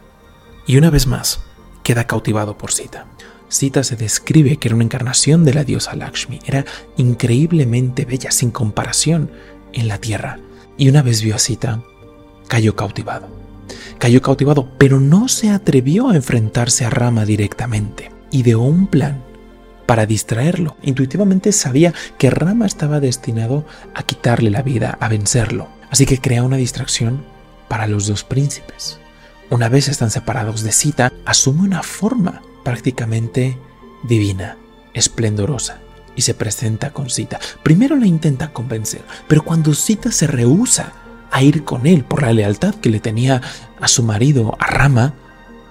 y 0.66 0.76
una 0.78 0.90
vez 0.90 1.06
más 1.06 1.42
queda 1.84 2.08
cautivado 2.08 2.58
por 2.58 2.72
Sita. 2.72 3.06
Sita 3.48 3.84
se 3.84 3.96
describe 3.96 4.58
que 4.58 4.70
era 4.70 4.76
una 4.76 4.86
encarnación 4.86 5.46
de 5.46 5.54
la 5.54 5.64
diosa 5.64 5.96
Lakshmi, 5.96 6.40
era 6.48 6.66
increíblemente 6.98 8.06
bella 8.06 8.32
sin 8.32 8.50
comparación 8.50 9.30
en 9.72 9.88
la 9.88 10.00
tierra. 10.00 10.40
Y 10.78 10.90
una 10.90 11.04
vez 11.04 11.22
vio 11.22 11.36
a 11.36 11.40
Sita, 11.40 11.84
cayó 12.48 12.76
cautivado. 12.76 13.28
Cayó 14.00 14.20
cautivado, 14.24 14.68
pero 14.80 15.00
no 15.00 15.28
se 15.28 15.52
atrevió 15.52 16.10
a 16.10 16.16
enfrentarse 16.16 16.84
a 16.84 16.90
Rama 16.90 17.24
directamente. 17.24 18.12
Ideó 18.32 18.62
un 18.62 18.88
plan 18.88 19.24
para 19.86 20.08
distraerlo. 20.08 20.76
Intuitivamente 20.82 21.52
sabía 21.52 21.94
que 22.18 22.32
Rama 22.32 22.66
estaba 22.66 23.00
destinado 23.00 23.64
a 23.94 24.02
quitarle 24.02 24.50
la 24.50 24.64
vida, 24.64 24.98
a 25.00 25.08
vencerlo. 25.08 25.68
Así 25.92 26.08
que 26.08 26.20
crea 26.20 26.42
una 26.42 26.58
distracción 26.58 27.37
para 27.68 27.88
los 27.88 28.08
dos 28.08 28.24
príncipes. 28.24 29.00
Una 29.50 29.70
vez 29.70 29.88
están 29.88 30.12
separados 30.12 30.64
de 30.64 30.72
Sita, 30.72 31.12
asume 31.26 31.62
una 31.62 31.84
forma 31.84 32.42
prácticamente 32.64 33.58
divina, 34.04 34.58
esplendorosa, 34.94 35.80
y 36.16 36.22
se 36.22 36.34
presenta 36.34 36.92
con 36.92 37.10
Sita. 37.10 37.40
Primero 37.64 37.96
la 37.96 38.08
intenta 38.08 38.52
convencer, 38.52 39.02
pero 39.28 39.44
cuando 39.44 39.74
Sita 39.74 40.12
se 40.12 40.28
rehúsa 40.28 40.94
a 41.32 41.44
ir 41.44 41.64
con 41.64 41.86
él 41.86 42.04
por 42.04 42.24
la 42.24 42.34
lealtad 42.34 42.76
que 42.76 42.90
le 42.90 43.00
tenía 43.00 43.42
a 43.80 43.88
su 43.88 44.04
marido, 44.04 44.58
a 44.60 44.68
Rama, 44.68 45.14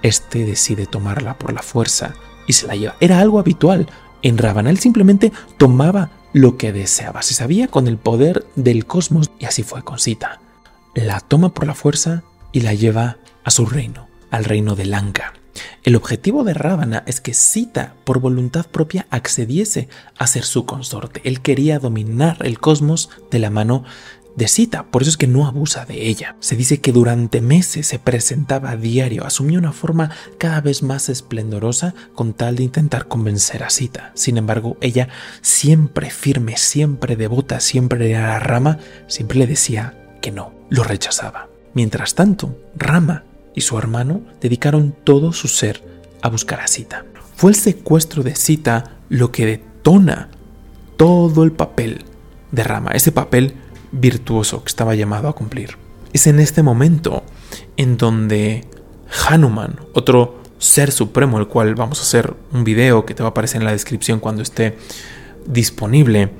este 0.01 0.45
decide 0.45 0.85
tomarla 0.85 1.37
por 1.37 1.53
la 1.53 1.61
fuerza 1.61 2.13
y 2.47 2.53
se 2.53 2.65
la 2.67 2.75
lleva. 2.75 2.95
Era 2.99 3.19
algo 3.19 3.39
habitual 3.39 3.87
en 4.21 4.37
Ravana. 4.37 4.69
Él 4.69 4.79
simplemente 4.79 5.31
tomaba 5.57 6.11
lo 6.33 6.57
que 6.57 6.71
deseaba. 6.71 7.21
Se 7.21 7.33
sabía 7.33 7.67
con 7.67 7.87
el 7.87 7.97
poder 7.97 8.45
del 8.55 8.85
cosmos 8.85 9.31
y 9.39 9.45
así 9.45 9.63
fue 9.63 9.83
con 9.83 9.99
Sita. 9.99 10.39
La 10.97 11.19
toma 11.19 11.53
por 11.53 11.67
la 11.67 11.75
fuerza 11.75 12.23
y 12.51 12.61
la 12.61 12.73
lleva 12.73 13.17
a 13.43 13.51
su 13.51 13.67
reino, 13.67 14.07
al 14.31 14.45
reino 14.45 14.75
de 14.75 14.85
Lanka. 14.85 15.33
El 15.83 15.95
objetivo 15.95 16.43
de 16.43 16.55
Rábana 16.55 17.03
es 17.05 17.21
que 17.21 17.35
Sita, 17.35 17.93
por 18.03 18.19
voluntad 18.19 18.65
propia, 18.65 19.05
accediese 19.11 19.89
a 20.17 20.25
ser 20.25 20.43
su 20.43 20.65
consorte. 20.65 21.21
Él 21.23 21.41
quería 21.41 21.77
dominar 21.77 22.37
el 22.39 22.59
cosmos 22.59 23.11
de 23.29 23.37
la 23.37 23.51
mano 23.51 23.83
de 24.35 24.47
Sita, 24.47 24.87
por 24.87 25.03
eso 25.03 25.11
es 25.11 25.17
que 25.17 25.27
no 25.27 25.45
abusa 25.45 25.85
de 25.85 26.07
ella. 26.07 26.35
Se 26.39 26.55
dice 26.55 26.81
que 26.81 26.91
durante 26.91 27.41
meses 27.41 27.85
se 27.85 27.99
presentaba 27.99 28.71
a 28.71 28.75
diario, 28.75 29.23
asumía 29.23 29.59
una 29.59 29.73
forma 29.73 30.09
cada 30.39 30.61
vez 30.61 30.81
más 30.81 31.09
esplendorosa 31.09 31.93
con 32.15 32.33
tal 32.33 32.55
de 32.55 32.63
intentar 32.63 33.07
convencer 33.07 33.63
a 33.63 33.69
Sita. 33.69 34.11
Sin 34.15 34.35
embargo, 34.35 34.77
ella 34.81 35.09
siempre 35.41 36.09
firme, 36.09 36.57
siempre 36.57 37.15
devota, 37.15 37.59
siempre 37.59 38.09
era 38.09 38.39
Rama, 38.39 38.79
siempre 39.05 39.37
le 39.37 39.45
decía 39.45 39.93
que 40.21 40.31
no, 40.31 40.56
lo 40.69 40.83
rechazaba. 40.83 41.47
Mientras 41.73 42.15
tanto, 42.15 42.57
Rama 42.75 43.23
y 43.53 43.61
su 43.61 43.77
hermano 43.77 44.21
dedicaron 44.41 44.95
todo 45.03 45.33
su 45.33 45.47
ser 45.47 45.83
a 46.21 46.29
buscar 46.29 46.61
a 46.61 46.67
Sita. 46.67 47.05
Fue 47.35 47.51
el 47.51 47.55
secuestro 47.55 48.23
de 48.23 48.35
Sita 48.35 48.95
lo 49.09 49.31
que 49.31 49.45
detona 49.45 50.29
todo 50.97 51.43
el 51.43 51.51
papel 51.51 52.05
de 52.51 52.63
Rama, 52.63 52.91
ese 52.91 53.11
papel 53.11 53.53
virtuoso 53.91 54.63
que 54.63 54.69
estaba 54.69 54.95
llamado 54.95 55.27
a 55.27 55.33
cumplir. 55.33 55.77
Es 56.13 56.27
en 56.27 56.39
este 56.39 56.63
momento 56.63 57.23
en 57.77 57.97
donde 57.97 58.65
Hanuman, 59.27 59.79
otro 59.93 60.41
ser 60.57 60.91
supremo, 60.91 61.37
el 61.37 61.47
cual 61.47 61.75
vamos 61.75 61.99
a 61.99 62.03
hacer 62.03 62.33
un 62.51 62.63
video 62.63 63.05
que 63.05 63.13
te 63.13 63.23
va 63.23 63.29
a 63.29 63.31
aparecer 63.31 63.61
en 63.61 63.65
la 63.65 63.71
descripción 63.71 64.19
cuando 64.19 64.41
esté 64.41 64.77
disponible, 65.45 66.31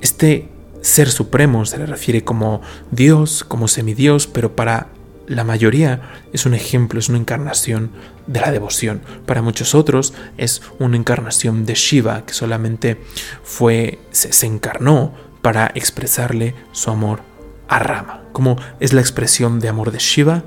este 0.00 0.48
ser 0.80 1.10
supremo 1.10 1.64
se 1.66 1.78
le 1.78 1.86
refiere 1.86 2.24
como 2.24 2.60
Dios, 2.90 3.44
como 3.44 3.68
semidios, 3.68 4.26
pero 4.26 4.56
para 4.56 4.88
la 5.26 5.44
mayoría 5.44 6.00
es 6.32 6.44
un 6.44 6.54
ejemplo, 6.54 6.98
es 6.98 7.08
una 7.08 7.18
encarnación 7.18 7.92
de 8.26 8.40
la 8.40 8.50
devoción. 8.50 9.00
Para 9.26 9.42
muchos 9.42 9.76
otros 9.76 10.12
es 10.38 10.60
una 10.80 10.96
encarnación 10.96 11.66
de 11.66 11.74
Shiva 11.74 12.24
que 12.26 12.34
solamente 12.34 13.00
fue, 13.44 14.00
se, 14.10 14.46
encarnó 14.46 15.14
para 15.40 15.70
expresarle 15.74 16.54
su 16.72 16.90
amor 16.90 17.22
a 17.68 17.78
Rama, 17.78 18.24
como 18.32 18.56
es 18.80 18.92
la 18.92 19.00
expresión 19.00 19.60
de 19.60 19.68
amor 19.68 19.92
de 19.92 19.98
Shiva 19.98 20.42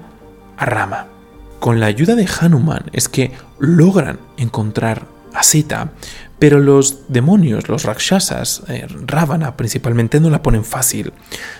a 0.58 0.66
Rama. 0.66 1.08
Con 1.62 1.80
la 1.80 1.86
ayuda 1.86 2.16
de 2.16 2.28
Hanuman 2.42 2.84
es 2.92 3.08
que 3.08 3.32
logran 3.60 4.20
encontrar 4.36 5.08
a 5.34 5.44
Sita, 5.44 5.92
pero 6.40 6.60
los 6.60 7.04
demonios, 7.08 7.70
los 7.70 7.84
rakshasas, 7.84 8.64
eh, 8.68 8.88
Ravana 9.06 9.56
principalmente, 9.56 10.20
no 10.20 10.30
la 10.30 10.44
ponen 10.44 10.66
fácil. 10.66 11.14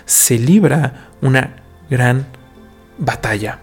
Se 0.04 0.38
libra 0.38 1.10
una 1.22 1.62
gran 1.90 2.26
batalla 2.98 3.60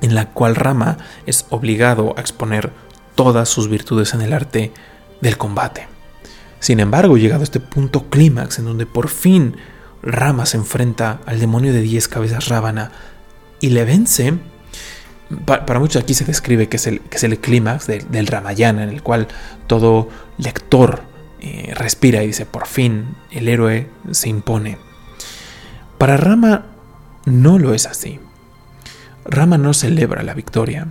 en 0.00 0.14
la 0.14 0.30
cual 0.30 0.56
Rama 0.56 0.98
es 1.26 1.46
obligado 1.50 2.14
a 2.16 2.20
exponer 2.20 2.72
todas 3.14 3.48
sus 3.48 3.68
virtudes 3.68 4.14
en 4.14 4.22
el 4.22 4.32
arte 4.32 4.72
del 5.20 5.36
combate. 5.36 5.88
Sin 6.58 6.80
embargo, 6.80 7.16
llegado 7.16 7.40
a 7.40 7.44
este 7.44 7.60
punto 7.60 8.08
clímax 8.08 8.58
en 8.58 8.66
donde 8.66 8.86
por 8.86 9.08
fin 9.08 9.56
Rama 10.02 10.46
se 10.46 10.56
enfrenta 10.56 11.20
al 11.26 11.40
demonio 11.40 11.72
de 11.72 11.80
diez 11.80 12.08
cabezas 12.08 12.48
Ravana 12.48 12.92
y 13.60 13.70
le 13.70 13.84
vence, 13.84 14.38
para 15.44 15.78
muchos 15.78 16.02
aquí 16.02 16.14
se 16.14 16.24
describe 16.24 16.68
que 16.68 16.76
es 16.76 16.86
el, 16.86 17.00
que 17.00 17.16
es 17.16 17.24
el 17.24 17.38
clímax 17.38 17.86
del 17.86 18.26
Ramayana, 18.26 18.82
en 18.82 18.88
el 18.88 19.02
cual 19.02 19.28
todo 19.66 20.08
lector 20.38 21.02
eh, 21.40 21.72
respira 21.74 22.22
y 22.22 22.28
dice, 22.28 22.46
por 22.46 22.66
fin 22.66 23.16
el 23.30 23.48
héroe 23.48 23.88
se 24.10 24.28
impone. 24.28 24.78
Para 25.98 26.16
Rama 26.16 26.66
no 27.26 27.58
lo 27.58 27.74
es 27.74 27.86
así. 27.86 28.20
Rama 29.24 29.58
no 29.58 29.72
celebra 29.72 30.22
la 30.22 30.34
victoria. 30.34 30.88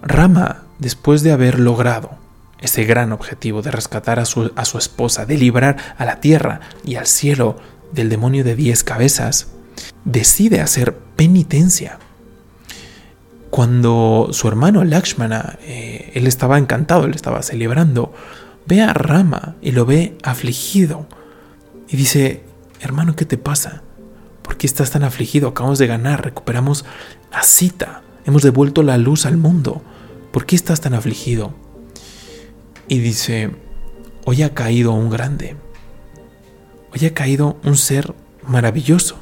Rama, 0.00 0.62
después 0.78 1.22
de 1.22 1.32
haber 1.32 1.60
logrado 1.60 2.12
ese 2.60 2.84
gran 2.84 3.12
objetivo 3.12 3.60
de 3.60 3.70
rescatar 3.70 4.18
a 4.18 4.24
su, 4.24 4.52
a 4.56 4.64
su 4.64 4.78
esposa, 4.78 5.26
de 5.26 5.36
librar 5.36 5.76
a 5.98 6.04
la 6.04 6.20
tierra 6.20 6.60
y 6.84 6.94
al 6.94 7.06
cielo 7.06 7.56
del 7.92 8.08
demonio 8.08 8.44
de 8.44 8.56
diez 8.56 8.84
cabezas, 8.84 9.48
decide 10.04 10.60
hacer 10.60 10.96
penitencia. 10.96 11.98
Cuando 13.52 14.30
su 14.32 14.48
hermano 14.48 14.82
Lakshmana, 14.82 15.58
eh, 15.60 16.10
él 16.14 16.26
estaba 16.26 16.56
encantado, 16.56 17.04
él 17.04 17.14
estaba 17.14 17.42
celebrando, 17.42 18.10
ve 18.64 18.80
a 18.80 18.94
Rama 18.94 19.56
y 19.60 19.72
lo 19.72 19.84
ve 19.84 20.16
afligido 20.22 21.06
y 21.86 21.98
dice, 21.98 22.44
hermano, 22.80 23.14
¿qué 23.14 23.26
te 23.26 23.36
pasa? 23.36 23.82
¿Por 24.40 24.56
qué 24.56 24.66
estás 24.66 24.90
tan 24.90 25.04
afligido? 25.04 25.50
Acabamos 25.50 25.78
de 25.78 25.86
ganar, 25.86 26.24
recuperamos 26.24 26.86
a 27.30 27.42
Cita, 27.42 28.00
hemos 28.24 28.40
devuelto 28.40 28.82
la 28.82 28.96
luz 28.96 29.26
al 29.26 29.36
mundo. 29.36 29.82
¿Por 30.30 30.46
qué 30.46 30.56
estás 30.56 30.80
tan 30.80 30.94
afligido? 30.94 31.52
Y 32.88 33.00
dice, 33.00 33.50
hoy 34.24 34.44
ha 34.44 34.54
caído 34.54 34.92
un 34.92 35.10
grande. 35.10 35.56
Hoy 36.94 37.06
ha 37.06 37.12
caído 37.12 37.58
un 37.64 37.76
ser 37.76 38.14
maravilloso. 38.46 39.18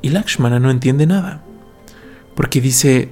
Y 0.00 0.08
Lakshmana 0.08 0.58
no 0.58 0.72
entiende 0.72 1.06
nada. 1.06 1.44
Porque 2.34 2.60
dice, 2.60 3.10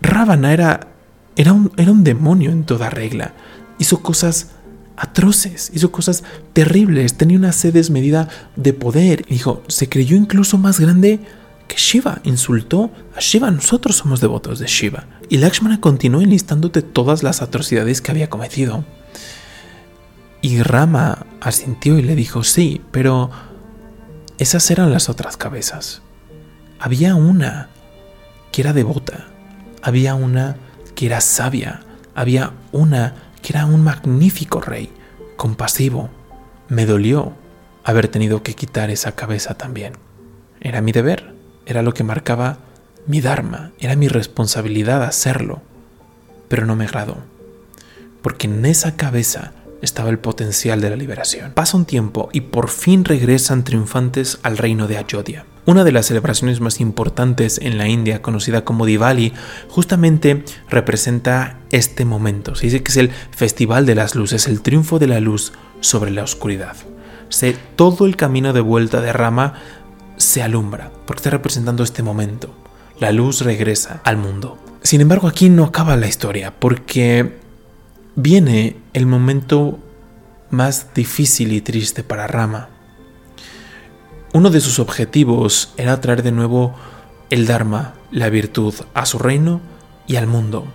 Ravana 0.00 0.52
era, 0.52 0.88
era, 1.36 1.52
un, 1.52 1.72
era 1.76 1.90
un 1.92 2.04
demonio 2.04 2.50
en 2.50 2.64
toda 2.64 2.90
regla. 2.90 3.34
Hizo 3.78 4.02
cosas 4.02 4.50
atroces, 4.96 5.70
hizo 5.74 5.90
cosas 5.90 6.22
terribles, 6.52 7.14
tenía 7.14 7.38
una 7.38 7.52
sed 7.52 7.74
desmedida 7.74 8.28
de 8.56 8.72
poder. 8.72 9.24
Dijo, 9.26 9.62
se 9.68 9.88
creyó 9.88 10.16
incluso 10.16 10.58
más 10.58 10.78
grande 10.78 11.20
que 11.68 11.76
Shiva, 11.76 12.20
insultó 12.24 12.90
a 13.16 13.20
Shiva, 13.20 13.50
nosotros 13.50 13.96
somos 13.96 14.20
devotos 14.20 14.58
de 14.58 14.66
Shiva. 14.66 15.06
Y 15.28 15.38
Lakshmana 15.38 15.80
continuó 15.80 16.20
enlistándote 16.20 16.82
todas 16.82 17.22
las 17.22 17.40
atrocidades 17.40 18.00
que 18.00 18.10
había 18.10 18.28
cometido. 18.28 18.84
Y 20.42 20.62
Rama 20.62 21.26
asintió 21.40 21.98
y 21.98 22.02
le 22.02 22.16
dijo, 22.16 22.42
sí, 22.42 22.82
pero 22.90 23.30
esas 24.38 24.70
eran 24.70 24.92
las 24.92 25.08
otras 25.08 25.36
cabezas. 25.36 26.02
Había 26.84 27.14
una 27.14 27.68
que 28.50 28.62
era 28.62 28.72
devota, 28.72 29.28
había 29.82 30.16
una 30.16 30.56
que 30.96 31.06
era 31.06 31.20
sabia, 31.20 31.82
había 32.12 32.54
una 32.72 33.14
que 33.40 33.52
era 33.52 33.66
un 33.66 33.84
magnífico 33.84 34.60
rey, 34.60 34.92
compasivo. 35.36 36.10
Me 36.68 36.84
dolió 36.84 37.34
haber 37.84 38.08
tenido 38.08 38.42
que 38.42 38.54
quitar 38.54 38.90
esa 38.90 39.12
cabeza 39.12 39.54
también. 39.54 39.92
Era 40.60 40.80
mi 40.80 40.90
deber, 40.90 41.36
era 41.66 41.82
lo 41.82 41.94
que 41.94 42.02
marcaba 42.02 42.58
mi 43.06 43.20
Dharma, 43.20 43.70
era 43.78 43.94
mi 43.94 44.08
responsabilidad 44.08 45.04
hacerlo, 45.04 45.62
pero 46.48 46.66
no 46.66 46.74
me 46.74 46.86
agradó, 46.86 47.18
porque 48.22 48.48
en 48.48 48.66
esa 48.66 48.96
cabeza 48.96 49.52
estaba 49.82 50.08
el 50.08 50.18
potencial 50.18 50.80
de 50.80 50.88
la 50.88 50.96
liberación. 50.96 51.52
Pasa 51.52 51.76
un 51.76 51.84
tiempo 51.84 52.30
y 52.32 52.40
por 52.40 52.70
fin 52.70 53.04
regresan 53.04 53.64
triunfantes 53.64 54.38
al 54.42 54.56
reino 54.56 54.86
de 54.86 54.96
Ayodhya. 54.96 55.44
Una 55.64 55.84
de 55.84 55.92
las 55.92 56.06
celebraciones 56.06 56.60
más 56.60 56.80
importantes 56.80 57.58
en 57.58 57.78
la 57.78 57.86
India, 57.86 58.22
conocida 58.22 58.64
como 58.64 58.86
Diwali, 58.86 59.32
justamente 59.68 60.44
representa 60.68 61.58
este 61.70 62.04
momento. 62.04 62.54
Se 62.54 62.66
dice 62.66 62.82
que 62.82 62.90
es 62.90 62.96
el 62.96 63.10
festival 63.30 63.86
de 63.86 63.94
las 63.94 64.14
luces, 64.16 64.48
el 64.48 64.60
triunfo 64.62 64.98
de 64.98 65.06
la 65.06 65.20
luz 65.20 65.52
sobre 65.80 66.10
la 66.10 66.24
oscuridad. 66.24 66.76
Se, 67.28 67.56
todo 67.76 68.06
el 68.06 68.16
camino 68.16 68.52
de 68.52 68.60
vuelta 68.60 69.00
de 69.00 69.12
Rama 69.12 69.54
se 70.16 70.42
alumbra, 70.42 70.90
porque 71.06 71.20
está 71.20 71.30
representando 71.30 71.84
este 71.84 72.02
momento. 72.02 72.54
La 72.98 73.12
luz 73.12 73.40
regresa 73.42 74.00
al 74.04 74.16
mundo. 74.16 74.58
Sin 74.82 75.00
embargo, 75.00 75.28
aquí 75.28 75.48
no 75.48 75.64
acaba 75.64 75.96
la 75.96 76.08
historia, 76.08 76.52
porque 76.58 77.38
viene 78.14 78.76
el 78.92 79.06
momento 79.06 79.78
más 80.50 80.94
difícil 80.94 81.52
y 81.52 81.60
triste 81.60 82.02
para 82.02 82.26
Rama. 82.26 82.68
Uno 84.32 84.50
de 84.50 84.60
sus 84.60 84.78
objetivos 84.78 85.72
era 85.76 86.00
traer 86.00 86.22
de 86.22 86.32
nuevo 86.32 86.74
el 87.30 87.46
Dharma, 87.46 87.94
la 88.10 88.28
virtud, 88.28 88.74
a 88.94 89.06
su 89.06 89.18
reino 89.18 89.60
y 90.06 90.16
al 90.16 90.26
mundo. 90.26 90.66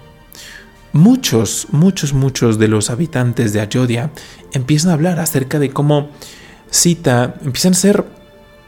Muchos, 0.93 1.67
muchos, 1.71 2.13
muchos 2.13 2.57
de 2.57 2.67
los 2.67 2.89
habitantes 2.89 3.53
de 3.53 3.61
Ayodhya 3.61 4.11
empiezan 4.53 4.91
a 4.91 4.93
hablar 4.93 5.19
acerca 5.19 5.59
de 5.59 5.69
cómo 5.69 6.09
Sita 6.69 7.35
empiezan 7.43 7.73
a 7.73 7.75
ser 7.75 8.05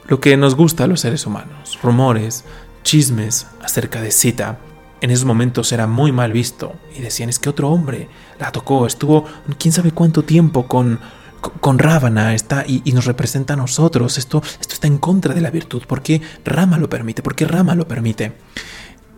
lo 0.08 0.20
que 0.20 0.38
nos 0.38 0.56
gusta 0.56 0.84
a 0.84 0.88
los 0.88 1.02
seres 1.02 1.26
humanos, 1.26 1.80
rumores, 1.82 2.46
chismes 2.84 3.48
acerca 3.62 4.02
de 4.02 4.12
Sita. 4.12 4.60
En 5.02 5.12
esos 5.12 5.26
momentos 5.26 5.72
era 5.72 5.88
muy 5.88 6.12
mal 6.12 6.32
visto 6.32 6.74
y 6.98 7.02
decían 7.02 7.30
es 7.30 7.40
que 7.40 7.50
otro 7.50 7.70
hombre 7.70 8.10
la 8.40 8.52
tocó, 8.52 8.86
estuvo 8.86 9.26
quién 9.58 9.72
sabe 9.72 9.92
cuánto 9.92 10.24
tiempo 10.24 10.68
con 10.68 11.00
con 11.40 11.80
Ravana 11.80 12.36
está 12.36 12.66
y, 12.68 12.92
nos 12.92 13.06
representa 13.06 13.54
a 13.54 13.58
nosotros. 13.58 14.18
Esto, 14.18 14.42
esto 14.60 14.74
está 14.74 14.88
en 14.88 14.98
contra 14.98 15.34
de 15.34 15.42
la 15.42 15.52
virtud. 15.52 15.84
¿Por 15.88 16.02
qué 16.02 16.22
Rama 16.44 16.78
lo 16.78 16.90
permite? 16.90 17.22
¿Por 17.22 17.36
qué 17.36 17.46
Rama 17.46 17.76
lo 17.76 17.88
permite? 17.88 18.34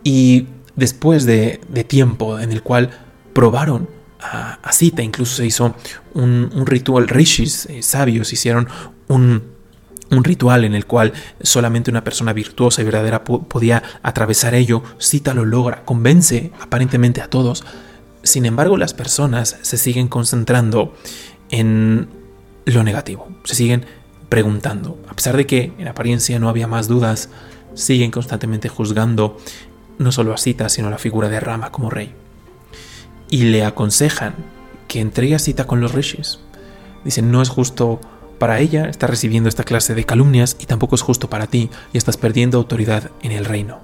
Y 0.03 0.47
después 0.75 1.25
de, 1.25 1.59
tiempo 1.87 2.39
en 2.39 2.51
el 2.51 2.61
cual 2.63 2.91
probaron 3.33 3.89
a, 4.19 4.71
Sita, 4.71 5.01
incluso 5.01 5.37
se 5.37 5.45
hizo 5.45 5.75
un, 6.13 6.65
ritual, 6.65 7.07
rishis, 7.07 7.65
eh, 7.65 7.81
sabios, 7.81 8.31
hicieron 8.31 8.67
un, 9.07 9.43
un 10.11 10.23
ritual 10.23 10.65
en 10.65 10.75
el 10.75 10.85
cual 10.85 11.13
solamente 11.41 11.89
una 11.89 12.03
persona 12.03 12.33
virtuosa 12.33 12.81
y 12.81 12.85
verdadera 12.85 13.23
podía 13.23 13.81
atravesar 14.03 14.53
ello. 14.53 14.83
Sita 14.97 15.33
lo 15.33 15.45
logra, 15.45 15.83
convence 15.85 16.51
aparentemente 16.59 17.21
a 17.21 17.29
todos. 17.29 17.63
Sin 18.21 18.45
embargo, 18.45 18.77
las 18.77 18.93
personas 18.93 19.57
se 19.61 19.77
siguen 19.77 20.09
concentrando 20.09 20.93
en 21.49 22.09
lo 22.65 22.83
negativo. 22.83 23.29
Se 23.45 23.55
siguen 23.55 23.85
preguntando. 24.29 24.99
A 25.09 25.13
pesar 25.13 25.37
de 25.37 25.47
que 25.47 25.73
en 25.77 25.87
apariencia 25.87 26.39
no 26.39 26.49
había 26.49 26.67
más 26.67 26.87
dudas, 26.87 27.29
siguen 27.73 28.11
constantemente 28.11 28.69
juzgando 28.69 29.37
no 29.97 30.11
solo 30.11 30.33
a 30.33 30.37
Sita, 30.37 30.67
sino 30.69 30.87
a 30.87 30.91
la 30.91 30.97
figura 30.97 31.29
de 31.29 31.39
Rama 31.39 31.71
como 31.71 31.89
rey. 31.89 32.13
Y 33.29 33.43
le 33.43 33.63
aconsejan 33.63 34.35
que 34.87 34.99
entregue 34.99 35.35
a 35.35 35.39
Sita 35.39 35.65
con 35.65 35.79
los 35.79 35.93
rishis. 35.93 36.39
Dicen, 37.05 37.31
no 37.31 37.41
es 37.41 37.49
justo 37.49 38.01
para 38.41 38.59
ella 38.59 38.89
estar 38.89 39.07
recibiendo 39.07 39.49
esta 39.49 39.63
clase 39.63 39.93
de 39.93 40.03
calumnias 40.03 40.57
y 40.59 40.65
tampoco 40.65 40.95
es 40.95 41.03
justo 41.03 41.29
para 41.29 41.45
ti 41.45 41.69
y 41.93 41.99
estás 41.99 42.17
perdiendo 42.17 42.57
autoridad 42.57 43.11
en 43.21 43.31
el 43.31 43.45
reino. 43.45 43.81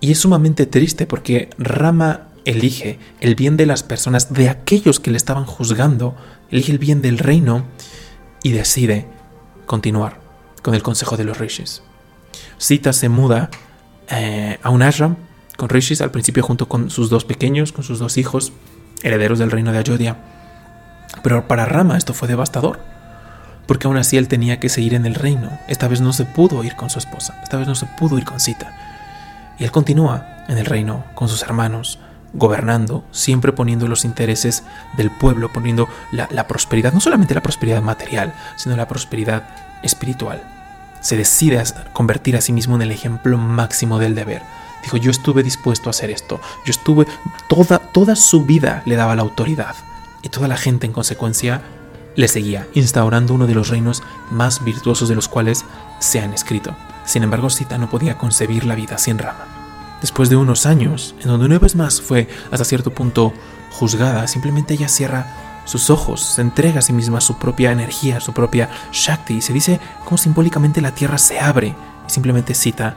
Y 0.00 0.12
es 0.12 0.18
sumamente 0.18 0.64
triste 0.64 1.04
porque 1.06 1.50
Rama 1.58 2.28
elige 2.46 2.98
el 3.20 3.34
bien 3.34 3.58
de 3.58 3.66
las 3.66 3.82
personas, 3.82 4.32
de 4.32 4.48
aquellos 4.48 4.98
que 4.98 5.10
le 5.10 5.18
estaban 5.18 5.44
juzgando, 5.44 6.16
elige 6.50 6.72
el 6.72 6.78
bien 6.78 7.02
del 7.02 7.18
reino 7.18 7.66
y 8.42 8.52
decide 8.52 9.04
continuar 9.66 10.22
con 10.62 10.74
el 10.74 10.82
consejo 10.82 11.18
de 11.18 11.24
los 11.24 11.36
rishis. 11.36 11.82
Sita 12.56 12.94
se 12.94 13.10
muda 13.10 13.50
eh, 14.08 14.58
a 14.62 14.70
un 14.70 14.80
ashram 14.80 15.16
con 15.58 15.68
rishis 15.68 16.00
al 16.00 16.12
principio 16.12 16.42
junto 16.42 16.66
con 16.66 16.88
sus 16.88 17.10
dos 17.10 17.26
pequeños, 17.26 17.72
con 17.72 17.84
sus 17.84 17.98
dos 17.98 18.16
hijos, 18.16 18.54
herederos 19.02 19.38
del 19.38 19.50
reino 19.50 19.70
de 19.70 19.80
Ayodhya. 19.80 20.16
Pero 21.22 21.46
para 21.46 21.66
Rama 21.66 21.98
esto 21.98 22.14
fue 22.14 22.26
devastador, 22.26 22.80
porque 23.70 23.86
aún 23.86 23.98
así 23.98 24.16
él 24.16 24.26
tenía 24.26 24.58
que 24.58 24.68
seguir 24.68 24.94
en 24.94 25.06
el 25.06 25.14
reino. 25.14 25.56
Esta 25.68 25.86
vez 25.86 26.00
no 26.00 26.12
se 26.12 26.24
pudo 26.24 26.64
ir 26.64 26.74
con 26.74 26.90
su 26.90 26.98
esposa, 26.98 27.38
esta 27.40 27.56
vez 27.56 27.68
no 27.68 27.76
se 27.76 27.86
pudo 27.86 28.18
ir 28.18 28.24
con 28.24 28.40
Sita. 28.40 28.72
Y 29.60 29.62
él 29.62 29.70
continúa 29.70 30.26
en 30.48 30.58
el 30.58 30.66
reino 30.66 31.04
con 31.14 31.28
sus 31.28 31.44
hermanos, 31.44 32.00
gobernando, 32.32 33.04
siempre 33.12 33.52
poniendo 33.52 33.86
los 33.86 34.04
intereses 34.04 34.64
del 34.96 35.12
pueblo, 35.12 35.52
poniendo 35.52 35.88
la, 36.10 36.48
prosperidad, 36.48 36.92
no 36.92 36.98
solamente 36.98 37.32
la 37.32 37.44
prosperidad 37.44 37.80
material, 37.80 38.34
sino 38.56 38.74
la 38.74 38.88
prosperidad 38.88 39.44
espiritual. 39.84 40.42
Se 41.00 41.16
decide 41.16 41.60
a 41.60 41.92
convertir 41.92 42.36
a 42.36 42.40
sí 42.40 42.52
mismo 42.52 42.74
en 42.74 42.82
el 42.82 42.90
ejemplo 42.90 43.38
máximo 43.38 44.00
del 44.00 44.16
deber. 44.16 44.42
Dijo, 44.82 44.96
yo 44.96 45.12
estuve 45.12 45.44
dispuesto 45.44 45.88
a 45.88 45.90
hacer 45.90 46.10
esto, 46.10 46.40
yo 46.66 46.72
estuve, 46.72 47.06
toda, 47.48 47.78
toda 47.78 48.16
su 48.16 48.44
vida 48.44 48.82
le 48.84 48.96
daba 48.96 49.14
la 49.14 49.22
autoridad 49.22 49.76
y 50.22 50.28
toda 50.28 50.48
la 50.48 50.56
gente 50.56 50.86
en 50.86 50.92
consecuencia 50.92 51.62
le 52.16 52.28
seguía, 52.28 52.66
instaurando 52.74 53.34
uno 53.34 53.46
de 53.46 53.54
los 53.54 53.68
reinos 53.68 54.02
más 54.30 54.64
virtuosos 54.64 55.08
de 55.08 55.14
los 55.14 55.28
cuales 55.28 55.64
se 55.98 56.20
han 56.20 56.32
escrito. 56.32 56.74
Sin 57.04 57.22
embargo, 57.22 57.50
Sita 57.50 57.78
no 57.78 57.90
podía 57.90 58.18
concebir 58.18 58.64
la 58.64 58.74
vida 58.74 58.98
sin 58.98 59.18
Rama 59.18 59.60
después 60.00 60.28
de 60.28 60.36
unos 60.36 60.66
años, 60.66 61.14
en 61.20 61.28
donde 61.28 61.46
una 61.46 61.58
vez 61.58 61.76
más 61.76 62.00
fue 62.00 62.28
hasta 62.50 62.64
cierto 62.64 62.92
punto 62.92 63.32
juzgada, 63.72 64.26
simplemente 64.26 64.74
ella 64.74 64.88
cierra 64.88 65.62
sus 65.64 65.90
ojos, 65.90 66.20
se 66.20 66.40
entrega 66.40 66.80
a 66.80 66.82
sí 66.82 66.92
misma 66.92 67.20
su 67.20 67.38
propia 67.38 67.70
energía, 67.70 68.20
su 68.20 68.32
propia 68.32 68.70
Shakti, 68.92 69.34
y 69.34 69.42
se 69.42 69.52
dice 69.52 69.80
como 70.04 70.18
simbólicamente 70.18 70.80
la 70.80 70.94
tierra 70.94 71.18
se 71.18 71.38
abre 71.38 71.74
y 72.06 72.10
simplemente 72.10 72.54
cita 72.54 72.96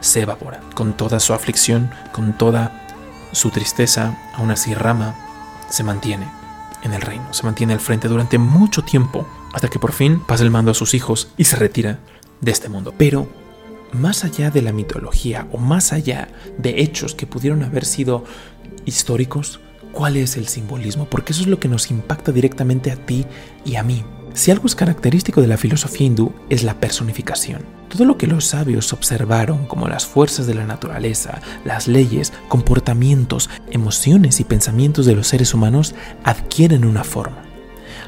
se 0.00 0.22
evapora. 0.22 0.60
Con 0.74 0.92
toda 0.92 1.20
su 1.20 1.32
aflicción, 1.32 1.90
con 2.12 2.34
toda 2.34 2.86
su 3.32 3.50
tristeza, 3.50 4.16
aún 4.34 4.50
así 4.50 4.74
Rama 4.74 5.14
se 5.68 5.84
mantiene 5.84 6.41
en 6.82 6.92
el 6.92 7.00
reino, 7.00 7.32
se 7.32 7.44
mantiene 7.44 7.72
al 7.72 7.80
frente 7.80 8.08
durante 8.08 8.38
mucho 8.38 8.82
tiempo, 8.82 9.26
hasta 9.52 9.68
que 9.68 9.78
por 9.78 9.92
fin 9.92 10.20
pasa 10.20 10.44
el 10.44 10.50
mando 10.50 10.70
a 10.70 10.74
sus 10.74 10.94
hijos 10.94 11.28
y 11.36 11.44
se 11.44 11.56
retira 11.56 12.00
de 12.40 12.50
este 12.50 12.68
mundo. 12.68 12.92
Pero 12.96 13.28
más 13.92 14.24
allá 14.24 14.50
de 14.50 14.62
la 14.62 14.72
mitología 14.72 15.46
o 15.52 15.58
más 15.58 15.92
allá 15.92 16.28
de 16.58 16.80
hechos 16.80 17.14
que 17.14 17.26
pudieron 17.26 17.62
haber 17.62 17.84
sido 17.84 18.24
históricos, 18.84 19.60
¿cuál 19.92 20.16
es 20.16 20.36
el 20.36 20.48
simbolismo? 20.48 21.06
Porque 21.06 21.32
eso 21.32 21.42
es 21.42 21.48
lo 21.48 21.60
que 21.60 21.68
nos 21.68 21.90
impacta 21.90 22.32
directamente 22.32 22.90
a 22.90 22.96
ti 22.96 23.26
y 23.64 23.76
a 23.76 23.82
mí. 23.82 24.04
Si 24.34 24.50
algo 24.50 24.66
es 24.66 24.74
característico 24.74 25.42
de 25.42 25.46
la 25.46 25.58
filosofía 25.58 26.06
hindú 26.06 26.32
es 26.48 26.62
la 26.64 26.80
personificación. 26.80 27.62
Todo 27.88 28.06
lo 28.06 28.16
que 28.16 28.26
los 28.26 28.46
sabios 28.46 28.92
observaron 28.94 29.66
como 29.66 29.88
las 29.88 30.06
fuerzas 30.06 30.46
de 30.46 30.54
la 30.54 30.64
naturaleza, 30.64 31.42
las 31.64 31.86
leyes, 31.86 32.32
comportamientos, 32.48 33.50
emociones 33.70 34.40
y 34.40 34.44
pensamientos 34.44 35.04
de 35.04 35.14
los 35.14 35.28
seres 35.28 35.52
humanos 35.52 35.94
adquieren 36.24 36.86
una 36.86 37.04
forma. 37.04 37.42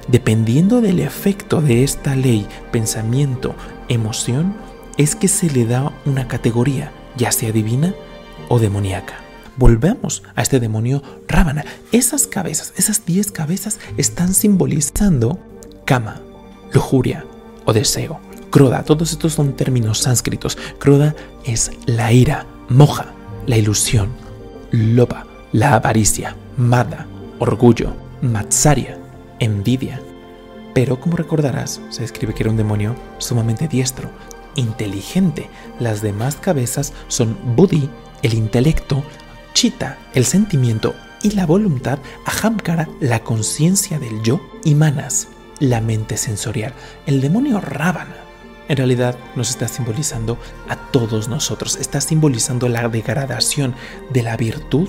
Dependiendo 0.08 0.80
del 0.80 1.00
efecto 1.00 1.60
de 1.60 1.84
esta 1.84 2.16
ley, 2.16 2.46
pensamiento, 2.72 3.54
emoción, 3.88 4.56
es 4.96 5.16
que 5.16 5.28
se 5.28 5.50
le 5.50 5.66
da 5.66 5.92
una 6.06 6.26
categoría, 6.26 6.90
ya 7.16 7.32
sea 7.32 7.52
divina 7.52 7.94
o 8.48 8.58
demoníaca. 8.58 9.14
Volvemos 9.56 10.22
a 10.34 10.42
este 10.42 10.58
demonio 10.58 11.02
Rábana. 11.28 11.64
Esas 11.92 12.26
cabezas, 12.26 12.72
esas 12.76 13.04
10 13.04 13.30
cabezas 13.32 13.78
están 13.96 14.34
simbolizando 14.34 15.38
kama, 15.84 16.20
lujuria 16.72 17.24
o 17.64 17.72
deseo. 17.72 18.20
Kroda, 18.50 18.84
todos 18.84 19.12
estos 19.12 19.32
son 19.32 19.54
términos 19.54 19.98
sánscritos. 19.98 20.56
Kroda 20.78 21.14
es 21.44 21.72
la 21.86 22.12
ira, 22.12 22.46
moja, 22.68 23.06
la 23.46 23.56
ilusión, 23.56 24.10
lopa, 24.70 25.26
la 25.52 25.74
avaricia, 25.74 26.36
mada, 26.56 27.06
orgullo, 27.38 27.94
matsaria, 28.22 28.98
envidia. 29.40 30.00
Pero 30.74 31.00
como 31.00 31.16
recordarás, 31.16 31.80
se 31.90 32.02
describe 32.02 32.34
que 32.34 32.42
era 32.42 32.50
un 32.50 32.56
demonio 32.56 32.94
sumamente 33.18 33.68
diestro, 33.68 34.08
inteligente. 34.56 35.48
Las 35.80 36.02
demás 36.02 36.36
cabezas 36.36 36.92
son 37.08 37.36
Buddhi, 37.56 37.88
el 38.22 38.34
intelecto, 38.34 39.02
Chita, 39.52 39.98
el 40.14 40.24
sentimiento 40.24 40.94
y 41.22 41.30
la 41.30 41.46
voluntad, 41.46 41.98
Ahamkara, 42.26 42.88
la 43.00 43.20
conciencia 43.20 43.98
del 43.98 44.22
yo, 44.22 44.40
y 44.64 44.74
Manas, 44.74 45.28
la 45.60 45.80
mente 45.80 46.16
sensorial. 46.16 46.72
El 47.06 47.20
demonio 47.20 47.60
Ravana 47.60 48.16
en 48.68 48.76
realidad 48.76 49.18
nos 49.36 49.50
está 49.50 49.68
simbolizando 49.68 50.38
a 50.68 50.76
todos 50.76 51.28
nosotros, 51.28 51.76
está 51.76 52.00
simbolizando 52.00 52.68
la 52.68 52.88
degradación 52.88 53.74
de 54.10 54.22
la 54.22 54.36
virtud 54.36 54.88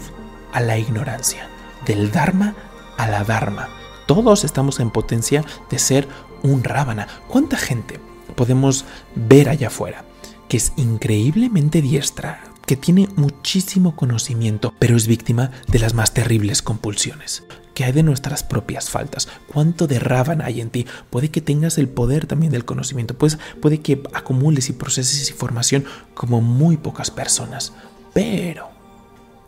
a 0.54 0.62
la 0.62 0.78
ignorancia, 0.78 1.50
del 1.86 2.12
Dharma 2.12 2.56
a 2.98 3.08
la 3.08 3.24
Dharma. 3.24 3.70
Todos 4.08 4.44
estamos 4.44 4.80
en 4.80 4.92
potencia 4.92 5.44
de 5.70 5.80
ser 5.80 6.08
un 6.44 6.64
Ravana. 6.64 7.08
¿Cuánta 7.28 7.58
gente 7.58 8.00
podemos 8.36 8.86
ver 9.16 9.50
allá 9.50 9.68
afuera, 9.68 10.06
que 10.48 10.58
es 10.58 10.74
increíblemente 10.76 11.82
diestra, 11.82 12.44
que 12.66 12.76
tiene 12.76 13.08
muchísimo 13.16 13.96
conocimiento, 13.96 14.74
pero 14.80 14.96
es 14.96 15.08
víctima 15.08 15.52
de 15.68 15.80
las 15.80 15.94
más 15.94 16.14
terribles 16.14 16.62
compulsiones. 16.62 17.44
¿Qué 17.76 17.84
hay 17.84 17.92
de 17.92 18.04
nuestras 18.04 18.42
propias 18.42 18.90
faltas? 18.90 19.28
¿Cuánto 19.52 19.86
de 19.86 20.00
Ravana 20.00 20.46
hay 20.46 20.62
en 20.62 20.70
ti? 20.70 20.88
Puede 21.10 21.30
que 21.30 21.42
tengas 21.42 21.78
el 21.78 21.90
poder 21.90 22.26
también 22.26 22.54
del 22.54 22.64
conocimiento, 22.64 23.18
pues 23.18 23.38
puede 23.62 23.82
que 23.82 24.02
acumules 24.14 24.70
y 24.70 24.74
proceses 24.74 25.30
información 25.30 25.84
como 26.14 26.40
muy 26.40 26.78
pocas 26.78 27.12
personas. 27.12 27.74
Pero, 28.14 28.70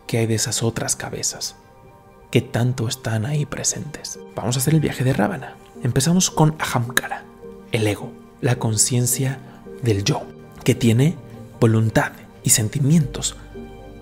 ¿qué 0.08 0.18
hay 0.18 0.26
de 0.26 0.36
esas 0.36 0.62
otras 0.62 0.98
cabezas? 0.98 1.56
¿Qué 2.30 2.42
tanto 2.42 2.90
están 2.90 3.26
ahí 3.26 3.46
presentes? 3.46 4.20
Vamos 4.36 4.58
a 4.58 4.60
hacer 4.60 4.74
el 4.74 4.82
viaje 4.82 5.06
de 5.06 5.14
Ravana. 5.14 5.56
Empezamos 5.82 6.30
con 6.30 6.54
Ahamkara, 6.60 7.24
el 7.72 7.88
ego, 7.88 8.12
la 8.42 8.60
conciencia 8.60 9.40
del 9.82 10.04
yo, 10.04 10.24
que 10.66 10.76
tiene 10.76 11.16
voluntad 11.62 12.12
y 12.44 12.50
sentimientos. 12.50 13.38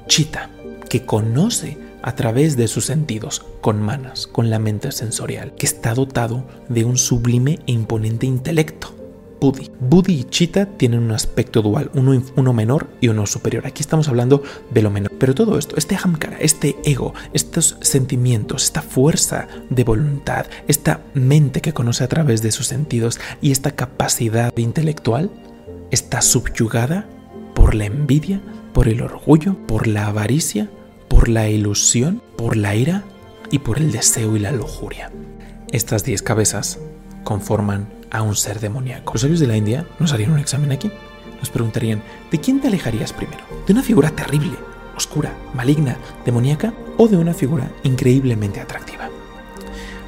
Chita, 0.08 0.50
que 0.90 1.06
conoce 1.06 1.85
a 2.06 2.14
través 2.14 2.56
de 2.56 2.68
sus 2.68 2.86
sentidos, 2.86 3.44
con 3.62 3.82
manas, 3.82 4.28
con 4.28 4.52
la 4.52 4.60
mente 4.60 4.92
sensorial, 4.92 5.56
que 5.56 5.66
está 5.66 5.96
dotado 5.96 6.46
de 6.70 6.86
un 6.86 7.00
sublime 7.00 7.58
e 7.66 7.72
imponente 7.72 8.28
intelecto. 8.28 8.94
Buddhi. 9.42 9.72
Buddhi 9.80 10.20
y 10.20 10.24
Chitta 10.26 10.68
tienen 10.68 11.00
un 11.00 11.12
aspecto 11.12 11.64
dual, 11.64 11.90
uno, 11.96 12.22
uno, 12.36 12.54
menor 12.54 12.90
y 13.02 13.08
uno 13.08 13.26
superior. 13.26 13.66
Aquí 13.66 13.82
estamos 13.82 14.08
hablando 14.08 14.44
de 14.70 14.84
lo 14.84 14.92
menor. 14.92 15.12
Pero 15.18 15.34
todo 15.34 15.58
esto, 15.58 15.78
este 15.78 15.98
hamkara, 16.02 16.38
este 16.40 16.76
ego, 16.86 17.16
estos 17.34 17.76
sentimientos, 17.82 18.66
esta 18.66 18.84
fuerza 18.84 19.48
de 19.72 19.84
voluntad, 19.84 20.46
esta 20.68 21.02
mente 21.16 21.60
que 21.60 21.74
conoce 21.74 22.04
a 22.04 22.08
través 22.08 22.44
de 22.44 22.52
sus 22.52 22.68
sentidos 22.68 23.20
y 23.42 23.52
esta 23.52 23.72
capacidad 23.72 24.56
intelectual, 24.56 25.32
está 25.90 26.22
subyugada 26.22 27.10
por 27.56 27.74
la 27.74 27.86
envidia, 27.86 28.42
por 28.74 28.88
el 28.88 29.02
orgullo, 29.02 29.58
por 29.66 29.88
la 29.88 30.06
avaricia, 30.06 30.70
por 31.08 31.30
la 31.30 31.50
ilusión, 31.50 32.22
por 32.38 32.58
la 32.58 32.76
ira 32.76 33.04
y 33.52 33.60
por 33.60 33.78
el 33.78 33.92
deseo 33.92 34.36
y 34.36 34.40
la 34.40 34.52
lujuria. 34.52 35.12
Estas 35.72 36.04
diez 36.04 36.22
cabezas 36.22 36.80
conforman 37.24 37.90
a 38.12 38.22
un 38.22 38.36
ser 38.36 38.60
demoníaco. 38.60 39.14
Los 39.14 39.22
sabios 39.22 39.40
de 39.40 39.48
la 39.48 39.58
India 39.58 39.88
nos 40.00 40.14
harían 40.14 40.32
un 40.32 40.40
examen 40.40 40.72
aquí. 40.72 40.92
Nos 41.40 41.50
preguntarían, 41.50 42.02
¿de 42.32 42.40
quién 42.40 42.62
te 42.62 42.68
alejarías 42.68 43.14
primero? 43.14 43.44
¿De 43.68 43.74
una 43.74 43.84
figura 43.84 44.10
terrible, 44.12 44.56
oscura, 44.96 45.34
maligna, 45.54 45.98
demoníaca 46.24 46.74
o 46.98 47.08
de 47.08 47.18
una 47.18 47.34
figura 47.34 47.70
increíblemente 47.84 48.62
atractiva? 48.62 49.10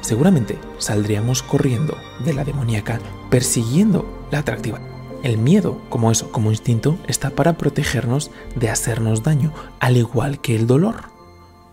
Seguramente 0.00 0.58
saldríamos 0.78 1.42
corriendo 1.42 1.98
de 2.24 2.32
la 2.32 2.44
demoníaca 2.44 2.98
persiguiendo 3.28 4.26
la 4.30 4.38
atractiva. 4.38 4.80
El 5.22 5.36
miedo, 5.36 5.80
como 5.88 6.12
eso, 6.12 6.30
como 6.30 6.50
instinto, 6.50 6.96
está 7.08 7.30
para 7.30 7.58
protegernos 7.58 8.30
de 8.54 8.70
hacernos 8.70 9.22
daño, 9.24 9.52
al 9.80 9.96
igual 9.96 10.40
que 10.40 10.54
el 10.54 10.66
dolor. 10.66 10.96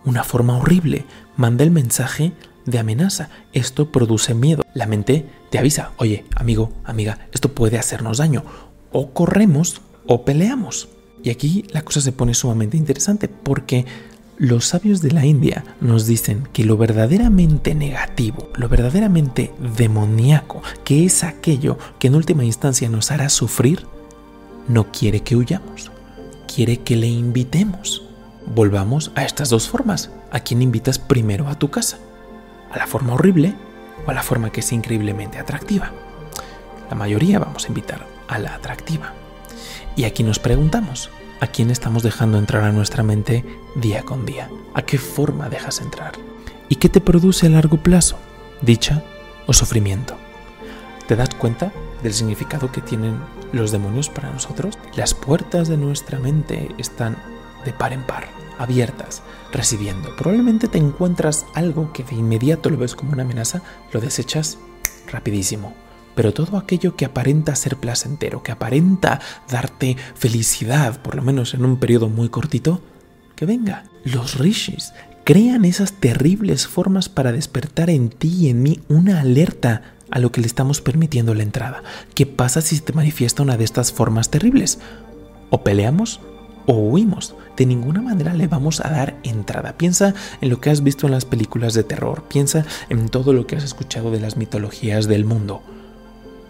Una 0.04 0.24
forma 0.24 0.56
horrible 0.56 1.04
manda 1.36 1.62
el 1.62 1.70
mensaje 1.70 2.32
de 2.64 2.78
amenaza. 2.78 3.30
Esto 3.52 3.92
produce 3.92 4.34
miedo. 4.34 4.62
La 4.74 4.86
mente 4.86 5.26
te 5.50 5.58
avisa, 5.58 5.92
oye, 5.96 6.24
amigo, 6.34 6.72
amiga, 6.84 7.28
esto 7.32 7.52
puede 7.52 7.78
hacernos 7.78 8.18
daño. 8.18 8.44
O 8.90 9.12
corremos 9.12 9.80
o 10.06 10.24
peleamos. 10.24 10.88
Y 11.22 11.30
aquí 11.30 11.64
la 11.70 11.82
cosa 11.82 12.00
se 12.00 12.12
pone 12.12 12.34
sumamente 12.34 12.76
interesante 12.76 13.28
porque 13.28 13.86
los 14.38 14.66
sabios 14.66 15.00
de 15.00 15.12
la 15.12 15.24
India 15.24 15.64
nos 15.80 16.06
dicen 16.06 16.46
que 16.52 16.64
lo 16.64 16.76
verdaderamente 16.76 17.74
negativo, 17.74 18.50
lo 18.54 18.68
verdaderamente 18.68 19.52
demoníaco, 19.76 20.62
que 20.84 21.06
es 21.06 21.24
aquello 21.24 21.78
que 21.98 22.08
en 22.08 22.16
última 22.16 22.44
instancia 22.44 22.88
nos 22.88 23.10
hará 23.10 23.28
sufrir, 23.30 23.86
no 24.68 24.92
quiere 24.92 25.20
que 25.20 25.36
huyamos, 25.36 25.90
quiere 26.52 26.78
que 26.78 26.96
le 26.96 27.06
invitemos. 27.06 28.02
Volvamos 28.54 29.10
a 29.14 29.24
estas 29.24 29.48
dos 29.48 29.68
formas. 29.68 30.10
¿A 30.30 30.40
quién 30.40 30.60
invitas 30.60 30.98
primero 30.98 31.48
a 31.48 31.58
tu 31.58 31.70
casa? 31.70 31.98
¿A 32.70 32.78
la 32.78 32.86
forma 32.86 33.14
horrible 33.14 33.54
o 34.06 34.10
a 34.10 34.14
la 34.14 34.22
forma 34.22 34.50
que 34.50 34.60
es 34.60 34.72
increíblemente 34.72 35.38
atractiva? 35.38 35.92
La 36.90 36.96
mayoría 36.96 37.38
vamos 37.38 37.64
a 37.64 37.68
invitar 37.68 38.06
a 38.28 38.38
la 38.38 38.54
atractiva. 38.54 39.14
Y 39.96 40.04
aquí 40.04 40.22
nos 40.22 40.38
preguntamos, 40.38 41.10
a 41.40 41.46
quién 41.46 41.70
estamos 41.70 42.02
dejando 42.02 42.38
entrar 42.38 42.64
a 42.64 42.72
nuestra 42.72 43.02
mente 43.02 43.44
día 43.74 44.02
con 44.02 44.24
día, 44.26 44.50
a 44.74 44.82
qué 44.82 44.98
forma 44.98 45.48
dejas 45.48 45.80
entrar 45.80 46.12
y 46.68 46.76
qué 46.76 46.88
te 46.88 47.00
produce 47.00 47.46
a 47.46 47.50
largo 47.50 47.78
plazo, 47.78 48.18
dicha 48.62 49.02
o 49.46 49.52
sufrimiento. 49.52 50.16
¿Te 51.06 51.16
das 51.16 51.30
cuenta 51.34 51.72
del 52.02 52.12
significado 52.12 52.72
que 52.72 52.80
tienen 52.80 53.18
los 53.52 53.70
demonios 53.70 54.08
para 54.08 54.30
nosotros? 54.30 54.78
Las 54.96 55.14
puertas 55.14 55.68
de 55.68 55.76
nuestra 55.76 56.18
mente 56.18 56.68
están 56.78 57.16
de 57.64 57.72
par 57.72 57.92
en 57.92 58.02
par, 58.02 58.28
abiertas, 58.58 59.22
recibiendo. 59.52 60.14
Probablemente 60.16 60.68
te 60.68 60.78
encuentras 60.78 61.46
algo 61.54 61.92
que 61.92 62.02
de 62.02 62.16
inmediato 62.16 62.70
lo 62.70 62.78
ves 62.78 62.94
como 62.94 63.12
una 63.12 63.22
amenaza, 63.22 63.62
lo 63.92 64.00
desechas 64.00 64.58
rapidísimo 65.10 65.74
pero 66.16 66.32
todo 66.32 66.56
aquello 66.56 66.96
que 66.96 67.04
aparenta 67.04 67.54
ser 67.54 67.76
placentero, 67.76 68.42
que 68.42 68.50
aparenta 68.50 69.20
darte 69.48 69.96
felicidad, 70.16 71.00
por 71.02 71.14
lo 71.14 71.22
menos 71.22 71.54
en 71.54 71.64
un 71.64 71.76
periodo 71.76 72.08
muy 72.08 72.30
cortito, 72.30 72.80
que 73.36 73.46
venga. 73.46 73.84
Los 74.02 74.38
rishis 74.38 74.92
crean 75.24 75.64
esas 75.64 75.92
terribles 75.92 76.66
formas 76.66 77.08
para 77.08 77.32
despertar 77.32 77.90
en 77.90 78.08
ti 78.08 78.46
y 78.46 78.48
en 78.48 78.62
mí 78.62 78.80
una 78.88 79.20
alerta 79.20 79.82
a 80.10 80.18
lo 80.18 80.32
que 80.32 80.40
le 80.40 80.46
estamos 80.46 80.80
permitiendo 80.80 81.34
la 81.34 81.42
entrada. 81.42 81.82
¿Qué 82.14 82.24
pasa 82.24 82.62
si 82.62 82.80
te 82.80 82.94
manifiesta 82.94 83.42
una 83.42 83.58
de 83.58 83.64
estas 83.64 83.92
formas 83.92 84.30
terribles? 84.30 84.78
O 85.50 85.64
peleamos 85.64 86.20
o 86.64 86.74
huimos. 86.74 87.34
De 87.58 87.66
ninguna 87.66 88.00
manera 88.00 88.32
le 88.32 88.46
vamos 88.46 88.80
a 88.80 88.88
dar 88.88 89.18
entrada. 89.22 89.76
Piensa 89.76 90.14
en 90.40 90.48
lo 90.48 90.60
que 90.60 90.70
has 90.70 90.82
visto 90.82 91.06
en 91.06 91.12
las 91.12 91.26
películas 91.26 91.74
de 91.74 91.84
terror. 91.84 92.24
Piensa 92.28 92.64
en 92.88 93.10
todo 93.10 93.34
lo 93.34 93.46
que 93.46 93.56
has 93.56 93.64
escuchado 93.64 94.10
de 94.10 94.20
las 94.20 94.36
mitologías 94.36 95.08
del 95.08 95.24
mundo 95.24 95.62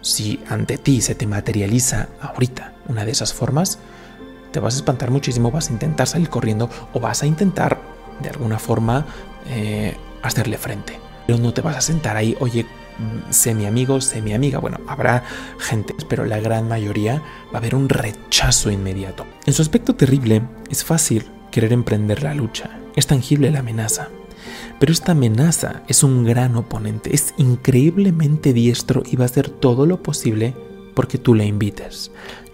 si 0.01 0.39
ante 0.49 0.77
ti 0.77 1.01
se 1.01 1.15
te 1.15 1.27
materializa 1.27 2.09
ahorita 2.21 2.73
una 2.87 3.05
de 3.05 3.11
esas 3.11 3.33
formas, 3.33 3.79
te 4.51 4.59
vas 4.59 4.75
a 4.75 4.77
espantar 4.77 5.11
muchísimo, 5.11 5.51
vas 5.51 5.69
a 5.69 5.73
intentar 5.73 6.07
salir 6.07 6.29
corriendo 6.29 6.69
o 6.93 6.99
vas 6.99 7.23
a 7.23 7.25
intentar 7.25 7.79
de 8.21 8.29
alguna 8.29 8.59
forma 8.59 9.05
eh, 9.49 9.95
hacerle 10.23 10.57
frente. 10.57 10.99
Pero 11.25 11.39
no 11.39 11.53
te 11.53 11.61
vas 11.61 11.77
a 11.77 11.81
sentar 11.81 12.15
ahí, 12.15 12.37
oye, 12.39 12.65
sé 13.29 13.53
mi 13.53 13.65
amigo, 13.65 14.01
sé 14.01 14.21
mi 14.21 14.33
amiga. 14.33 14.59
Bueno, 14.59 14.79
habrá 14.87 15.23
gente, 15.59 15.93
pero 16.07 16.25
la 16.25 16.39
gran 16.39 16.67
mayoría 16.67 17.21
va 17.51 17.55
a 17.55 17.57
haber 17.57 17.75
un 17.75 17.89
rechazo 17.89 18.71
inmediato. 18.71 19.25
En 19.45 19.53
su 19.53 19.61
aspecto 19.61 19.95
terrible, 19.95 20.41
es 20.69 20.83
fácil 20.83 21.25
querer 21.51 21.73
emprender 21.73 22.23
la 22.23 22.33
lucha. 22.33 22.69
Es 22.95 23.07
tangible 23.07 23.51
la 23.51 23.59
amenaza. 23.59 24.09
Pero 24.79 24.91
esta 24.91 25.13
amenaza 25.13 25.83
es 25.87 26.03
un 26.03 26.23
gran 26.23 26.55
oponente, 26.55 27.15
es 27.15 27.33
increíblemente 27.37 28.53
diestro 28.53 29.03
y 29.05 29.15
va 29.15 29.23
a 29.23 29.25
hacer 29.25 29.49
todo 29.49 29.85
lo 29.85 30.03
posible 30.03 30.53
porque 30.93 31.17
tú 31.17 31.33
le 31.33 31.45
invites. 31.45 32.11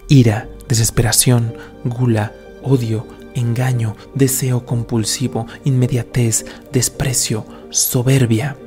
Ira, 0.07 0.47
desesperación, 0.67 1.53
gula, 1.83 2.33
odio, 2.63 3.05
engaño, 3.35 3.95
deseo 4.15 4.65
compulsivo, 4.65 5.47
inmediatez, 5.65 6.45
desprecio, 6.71 7.45
soberbia. 7.69 8.57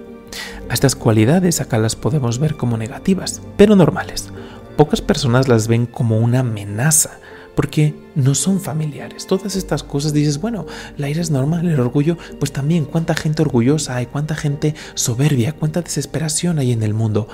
estas 0.71 0.97
cualidades 0.97 1.61
acá 1.61 1.79
las 1.79 1.97
podemos 1.97 2.39
ver 2.39 2.57
como 2.57 2.77
negativas, 2.77 3.41
pero 3.57 3.77
normales. 3.77 4.31
Pocas 4.77 5.01
personas 5.01 5.49
las 5.49 5.69
ven 5.69 5.87
como 5.87 6.19
una 6.19 6.41
amenaza, 6.41 7.19
porque 7.57 7.95
no 8.15 8.37
son 8.37 8.61
familiares. 8.61 9.27
Todas 9.27 9.57
estas 9.57 9.83
cosas 9.83 10.13
dices, 10.13 10.41
bueno, 10.41 10.67
la 10.97 11.09
ira 11.09 11.23
es 11.23 11.31
normal, 11.33 11.67
el 11.67 11.81
orgullo, 11.81 12.17
pues 12.39 12.53
también 12.53 12.85
cuánta 12.85 13.15
gente 13.15 13.43
orgullosa 13.43 13.97
hay, 13.97 14.07
cuánta 14.07 14.37
gente 14.37 14.77
soberbia, 14.95 15.55
cuánta 15.55 15.83
desesperación 15.83 16.61
hay 16.61 16.71
en 16.71 16.85
el 16.85 16.95
mundo. 16.95 17.27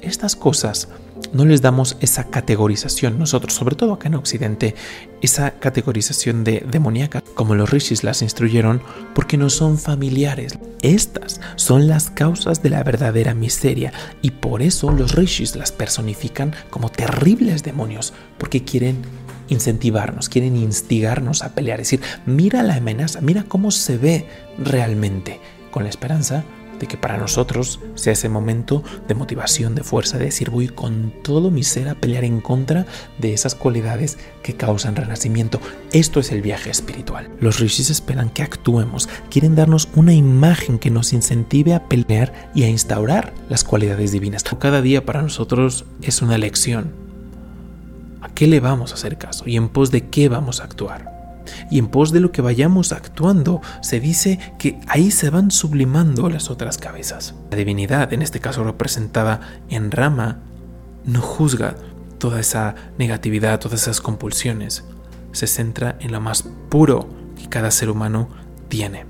Estas 0.00 0.36
cosas 0.36 0.88
no 1.32 1.44
les 1.44 1.62
damos 1.62 1.96
esa 2.00 2.24
categorización 2.24 3.18
nosotros, 3.18 3.54
sobre 3.54 3.74
todo 3.74 3.94
acá 3.94 4.08
en 4.08 4.14
Occidente, 4.14 4.74
esa 5.22 5.52
categorización 5.52 6.44
de 6.44 6.64
demoníaca, 6.70 7.22
como 7.34 7.54
los 7.54 7.70
rishis 7.70 8.04
las 8.04 8.22
instruyeron, 8.22 8.82
porque 9.14 9.36
no 9.36 9.50
son 9.50 9.78
familiares. 9.78 10.58
Estas 10.82 11.40
son 11.56 11.88
las 11.88 12.10
causas 12.10 12.62
de 12.62 12.70
la 12.70 12.82
verdadera 12.84 13.34
miseria 13.34 13.92
y 14.20 14.32
por 14.32 14.62
eso 14.62 14.92
los 14.92 15.14
rishis 15.14 15.56
las 15.56 15.72
personifican 15.72 16.52
como 16.70 16.90
terribles 16.90 17.62
demonios, 17.62 18.12
porque 18.38 18.62
quieren 18.62 19.02
incentivarnos, 19.48 20.28
quieren 20.28 20.56
instigarnos 20.56 21.42
a 21.42 21.54
pelear, 21.54 21.80
es 21.80 21.90
decir, 21.90 22.06
mira 22.26 22.62
la 22.62 22.76
amenaza, 22.76 23.20
mira 23.20 23.44
cómo 23.44 23.70
se 23.70 23.96
ve 23.96 24.26
realmente, 24.58 25.40
con 25.70 25.84
la 25.84 25.90
esperanza 25.90 26.44
de 26.78 26.86
que 26.86 26.96
para 26.96 27.16
nosotros 27.16 27.80
sea 27.94 28.12
ese 28.12 28.28
momento 28.28 28.82
de 29.08 29.14
motivación, 29.14 29.74
de 29.74 29.82
fuerza, 29.82 30.18
de 30.18 30.26
decir 30.26 30.50
voy 30.50 30.68
con 30.68 31.12
todo 31.22 31.50
mi 31.50 31.62
ser 31.62 31.88
a 31.88 31.94
pelear 31.94 32.24
en 32.24 32.40
contra 32.40 32.86
de 33.18 33.32
esas 33.32 33.54
cualidades 33.54 34.18
que 34.42 34.54
causan 34.54 34.96
renacimiento. 34.96 35.60
Esto 35.92 36.20
es 36.20 36.32
el 36.32 36.42
viaje 36.42 36.70
espiritual. 36.70 37.30
Los 37.40 37.60
rishis 37.60 37.90
esperan 37.90 38.30
que 38.30 38.42
actuemos, 38.42 39.08
quieren 39.30 39.54
darnos 39.54 39.88
una 39.94 40.14
imagen 40.14 40.78
que 40.78 40.90
nos 40.90 41.12
incentive 41.12 41.74
a 41.74 41.88
pelear 41.88 42.50
y 42.54 42.64
a 42.64 42.68
instaurar 42.68 43.32
las 43.48 43.64
cualidades 43.64 44.12
divinas. 44.12 44.44
Cada 44.58 44.82
día 44.82 45.04
para 45.04 45.22
nosotros 45.22 45.84
es 46.02 46.22
una 46.22 46.38
lección, 46.38 47.03
qué 48.34 48.46
le 48.46 48.60
vamos 48.60 48.92
a 48.92 48.94
hacer 48.94 49.18
caso 49.18 49.44
y 49.46 49.56
en 49.56 49.68
pos 49.68 49.90
de 49.90 50.08
qué 50.08 50.28
vamos 50.28 50.60
a 50.60 50.64
actuar. 50.64 51.12
Y 51.70 51.78
en 51.78 51.88
pos 51.88 52.12
de 52.12 52.20
lo 52.20 52.32
que 52.32 52.42
vayamos 52.42 52.92
actuando, 52.92 53.60
se 53.82 54.00
dice 54.00 54.38
que 54.58 54.80
ahí 54.88 55.10
se 55.10 55.30
van 55.30 55.50
sublimando 55.50 56.30
las 56.30 56.50
otras 56.50 56.78
cabezas. 56.78 57.34
La 57.50 57.56
divinidad, 57.56 58.12
en 58.12 58.22
este 58.22 58.40
caso 58.40 58.64
representada 58.64 59.40
en 59.68 59.90
Rama, 59.90 60.40
no 61.04 61.20
juzga 61.20 61.76
toda 62.18 62.40
esa 62.40 62.74
negatividad, 62.98 63.60
todas 63.60 63.82
esas 63.82 64.00
compulsiones. 64.00 64.84
Se 65.32 65.46
centra 65.46 65.96
en 66.00 66.12
lo 66.12 66.20
más 66.20 66.44
puro 66.70 67.08
que 67.36 67.48
cada 67.48 67.70
ser 67.70 67.90
humano 67.90 68.28
tiene. 68.68 69.04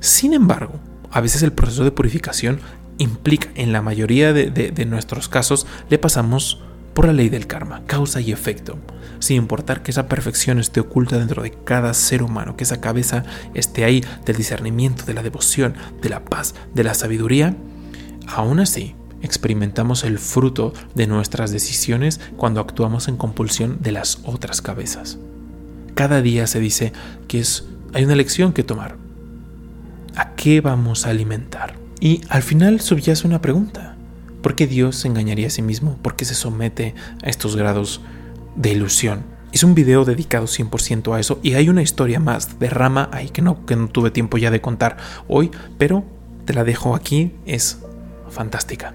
Sin 0.00 0.32
embargo, 0.32 0.80
a 1.10 1.20
veces 1.20 1.42
el 1.42 1.52
proceso 1.52 1.84
de 1.84 1.90
purificación 1.90 2.60
implica, 2.98 3.50
en 3.54 3.72
la 3.72 3.82
mayoría 3.82 4.32
de, 4.32 4.86
nuestros 4.86 5.28
casos, 5.28 5.66
le 5.90 5.98
pasamos 5.98 6.62
por 6.96 7.04
la 7.04 7.12
ley 7.12 7.28
del 7.28 7.46
karma, 7.46 7.82
causa 7.86 8.22
y 8.22 8.32
efecto, 8.32 8.78
sin 9.18 9.36
importar 9.36 9.82
que 9.82 9.90
esa 9.90 10.08
perfección 10.08 10.58
esté 10.58 10.80
oculta 10.80 11.18
dentro 11.18 11.42
de 11.42 11.50
cada 11.50 11.92
ser 11.92 12.22
humano, 12.22 12.56
que 12.56 12.64
esa 12.64 12.80
cabeza 12.80 13.22
esté 13.52 13.84
ahí 13.84 14.02
del 14.24 14.36
discernimiento, 14.36 15.04
de 15.04 15.12
la 15.12 15.22
devoción, 15.22 15.74
de 16.00 16.08
la 16.08 16.24
paz, 16.24 16.54
de 16.72 16.84
la 16.84 16.94
sabiduría, 16.94 17.54
aún 18.26 18.60
así 18.60 18.94
experimentamos 19.20 20.04
el 20.04 20.18
fruto 20.18 20.72
de 20.94 21.06
nuestras 21.06 21.50
decisiones 21.50 22.18
cuando 22.38 22.60
actuamos 22.60 23.08
en 23.08 23.18
compulsión 23.18 23.76
de 23.82 23.92
las 23.92 24.20
otras 24.24 24.62
cabezas. 24.62 25.18
Cada 25.94 26.22
día 26.22 26.46
se 26.46 26.60
dice 26.60 26.94
que 27.28 27.40
es, 27.40 27.66
hay 27.92 28.04
una 28.04 28.16
lección 28.16 28.54
que 28.54 28.64
tomar. 28.64 28.96
¿A 30.14 30.34
qué 30.34 30.62
vamos 30.62 31.04
a 31.04 31.10
alimentar? 31.10 31.74
Y 32.00 32.22
al 32.30 32.42
final 32.42 32.80
subyace 32.80 33.26
una 33.26 33.42
pregunta. 33.42 33.95
¿Por 34.42 34.54
qué 34.54 34.66
Dios 34.66 34.96
se 34.96 35.08
engañaría 35.08 35.48
a 35.48 35.50
sí 35.50 35.62
mismo? 35.62 35.96
¿Por 36.02 36.16
qué 36.16 36.24
se 36.24 36.34
somete 36.34 36.94
a 37.22 37.28
estos 37.28 37.56
grados 37.56 38.00
de 38.54 38.72
ilusión? 38.72 39.24
Hice 39.52 39.66
un 39.66 39.74
video 39.74 40.04
dedicado 40.04 40.46
100% 40.46 41.14
a 41.14 41.20
eso 41.20 41.40
y 41.42 41.54
hay 41.54 41.68
una 41.68 41.82
historia 41.82 42.20
más 42.20 42.58
de 42.58 42.68
Rama 42.68 43.08
ahí 43.12 43.30
que 43.30 43.42
no, 43.42 43.64
que 43.64 43.76
no 43.76 43.88
tuve 43.88 44.10
tiempo 44.10 44.38
ya 44.38 44.50
de 44.50 44.60
contar 44.60 44.96
hoy, 45.28 45.50
pero 45.78 46.04
te 46.44 46.52
la 46.52 46.64
dejo 46.64 46.94
aquí, 46.94 47.32
es 47.46 47.78
fantástica. 48.28 48.94